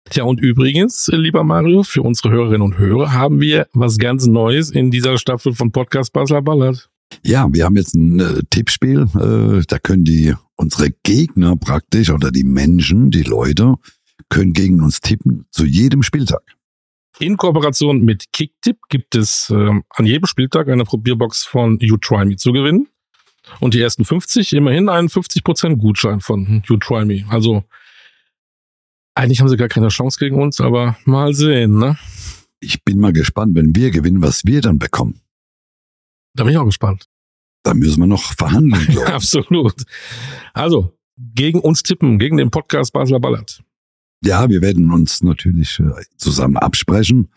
Tja, 0.09 0.23
und 0.23 0.39
übrigens, 0.39 1.09
lieber 1.11 1.43
Mario, 1.43 1.83
für 1.83 2.01
unsere 2.01 2.31
Hörerinnen 2.31 2.61
und 2.61 2.77
Hörer 2.77 3.13
haben 3.13 3.39
wir 3.39 3.67
was 3.73 3.97
ganz 3.97 4.25
Neues 4.25 4.69
in 4.69 4.91
dieser 4.91 5.17
Staffel 5.17 5.53
von 5.53 5.71
Podcast 5.71 6.11
Basler 6.13 6.41
Ballard. 6.41 6.89
Ja, 7.23 7.47
wir 7.51 7.65
haben 7.65 7.75
jetzt 7.75 7.93
ein 7.93 8.19
äh, 8.19 8.41
Tippspiel. 8.49 9.07
Äh, 9.15 9.63
da 9.67 9.79
können 9.79 10.03
die 10.03 10.33
unsere 10.61 10.91
Gegner 11.03 11.55
praktisch 11.57 12.11
oder 12.11 12.31
die 12.31 12.43
Menschen, 12.43 13.09
die 13.09 13.23
Leute, 13.23 13.75
können 14.29 14.53
gegen 14.53 14.81
uns 14.81 15.01
tippen 15.01 15.45
zu 15.51 15.65
jedem 15.65 16.03
Spieltag. 16.03 16.41
In 17.19 17.35
Kooperation 17.35 18.01
mit 18.01 18.31
Kicktip 18.31 18.77
gibt 18.89 19.15
es 19.15 19.49
äh, 19.49 19.81
an 19.89 20.05
jedem 20.05 20.27
Spieltag 20.27 20.69
eine 20.69 20.85
Probierbox 20.85 21.43
von 21.43 21.77
You 21.79 21.97
Try 21.97 22.25
Me 22.25 22.35
zu 22.35 22.51
gewinnen. 22.53 22.87
Und 23.59 23.73
die 23.73 23.81
ersten 23.81 24.05
50 24.05 24.53
immerhin 24.53 24.87
einen 24.87 25.09
50% 25.09 25.75
Gutschein 25.77 26.21
von 26.21 26.63
You 26.67 26.77
Try 26.77 27.05
Me. 27.05 27.25
Also 27.29 27.63
eigentlich 29.15 29.41
haben 29.41 29.49
sie 29.49 29.57
gar 29.57 29.67
keine 29.67 29.89
Chance 29.89 30.19
gegen 30.19 30.41
uns, 30.41 30.61
aber 30.61 30.95
mal 31.05 31.33
sehen, 31.33 31.77
ne? 31.77 31.97
Ich 32.59 32.83
bin 32.83 32.99
mal 32.99 33.11
gespannt, 33.11 33.55
wenn 33.55 33.75
wir 33.75 33.89
gewinnen, 33.89 34.21
was 34.21 34.45
wir 34.45 34.61
dann 34.61 34.77
bekommen. 34.77 35.21
Da 36.35 36.43
bin 36.43 36.53
ich 36.53 36.59
auch 36.59 36.65
gespannt. 36.65 37.10
Da 37.63 37.73
müssen 37.73 37.99
wir 37.99 38.07
noch 38.07 38.33
verhandeln. 38.33 38.87
Ja, 38.91 39.05
absolut. 39.15 39.75
Also, 40.53 40.97
gegen 41.17 41.59
uns 41.59 41.83
tippen, 41.83 42.19
gegen 42.19 42.37
den 42.37 42.51
Podcast 42.51 42.93
Basler 42.93 43.19
Ballert. 43.19 43.63
Ja, 44.23 44.49
wir 44.49 44.61
werden 44.61 44.91
uns 44.91 45.23
natürlich 45.23 45.79
äh, 45.79 46.03
zusammen 46.17 46.57
absprechen, 46.57 47.29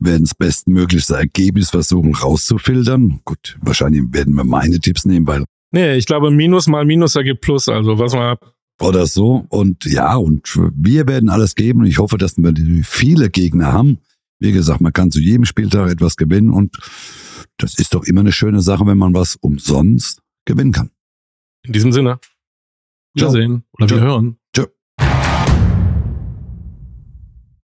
werden 0.00 0.24
das 0.24 0.34
bestmöglichste 0.34 1.14
Ergebnis 1.14 1.70
versuchen 1.70 2.14
rauszufiltern. 2.14 3.20
Gut, 3.24 3.56
wahrscheinlich 3.60 4.02
werden 4.10 4.34
wir 4.34 4.44
meine 4.44 4.80
Tipps 4.80 5.04
nehmen, 5.04 5.26
weil. 5.26 5.44
Nee, 5.70 5.96
ich 5.96 6.06
glaube, 6.06 6.30
Minus 6.30 6.66
mal 6.66 6.84
Minus 6.84 7.14
ergibt 7.14 7.42
Plus, 7.42 7.68
also 7.68 7.98
was 7.98 8.12
man. 8.14 8.36
Oder 8.80 9.06
so. 9.06 9.46
Und 9.48 9.84
ja, 9.84 10.16
und 10.16 10.58
wir 10.74 11.06
werden 11.06 11.28
alles 11.28 11.54
geben. 11.54 11.80
Und 11.80 11.86
ich 11.86 11.98
hoffe, 11.98 12.18
dass 12.18 12.36
wir 12.36 12.52
viele 12.84 13.30
Gegner 13.30 13.72
haben. 13.72 13.98
Wie 14.38 14.52
gesagt, 14.52 14.80
man 14.80 14.92
kann 14.92 15.10
zu 15.10 15.20
jedem 15.20 15.44
Spieltag 15.44 15.90
etwas 15.90 16.16
gewinnen 16.16 16.50
und 16.50 16.76
das 17.56 17.78
ist 17.78 17.94
doch 17.94 18.04
immer 18.04 18.20
eine 18.20 18.32
schöne 18.32 18.60
Sache, 18.60 18.86
wenn 18.86 18.98
man 18.98 19.14
was 19.14 19.36
umsonst 19.36 20.20
gewinnen 20.44 20.72
kann. 20.72 20.90
In 21.62 21.72
diesem 21.72 21.92
Sinne. 21.92 22.20
Wir 23.14 23.30
sehen 23.30 23.64
oder 23.72 23.88
wir 23.88 24.00
hören. 24.00 24.38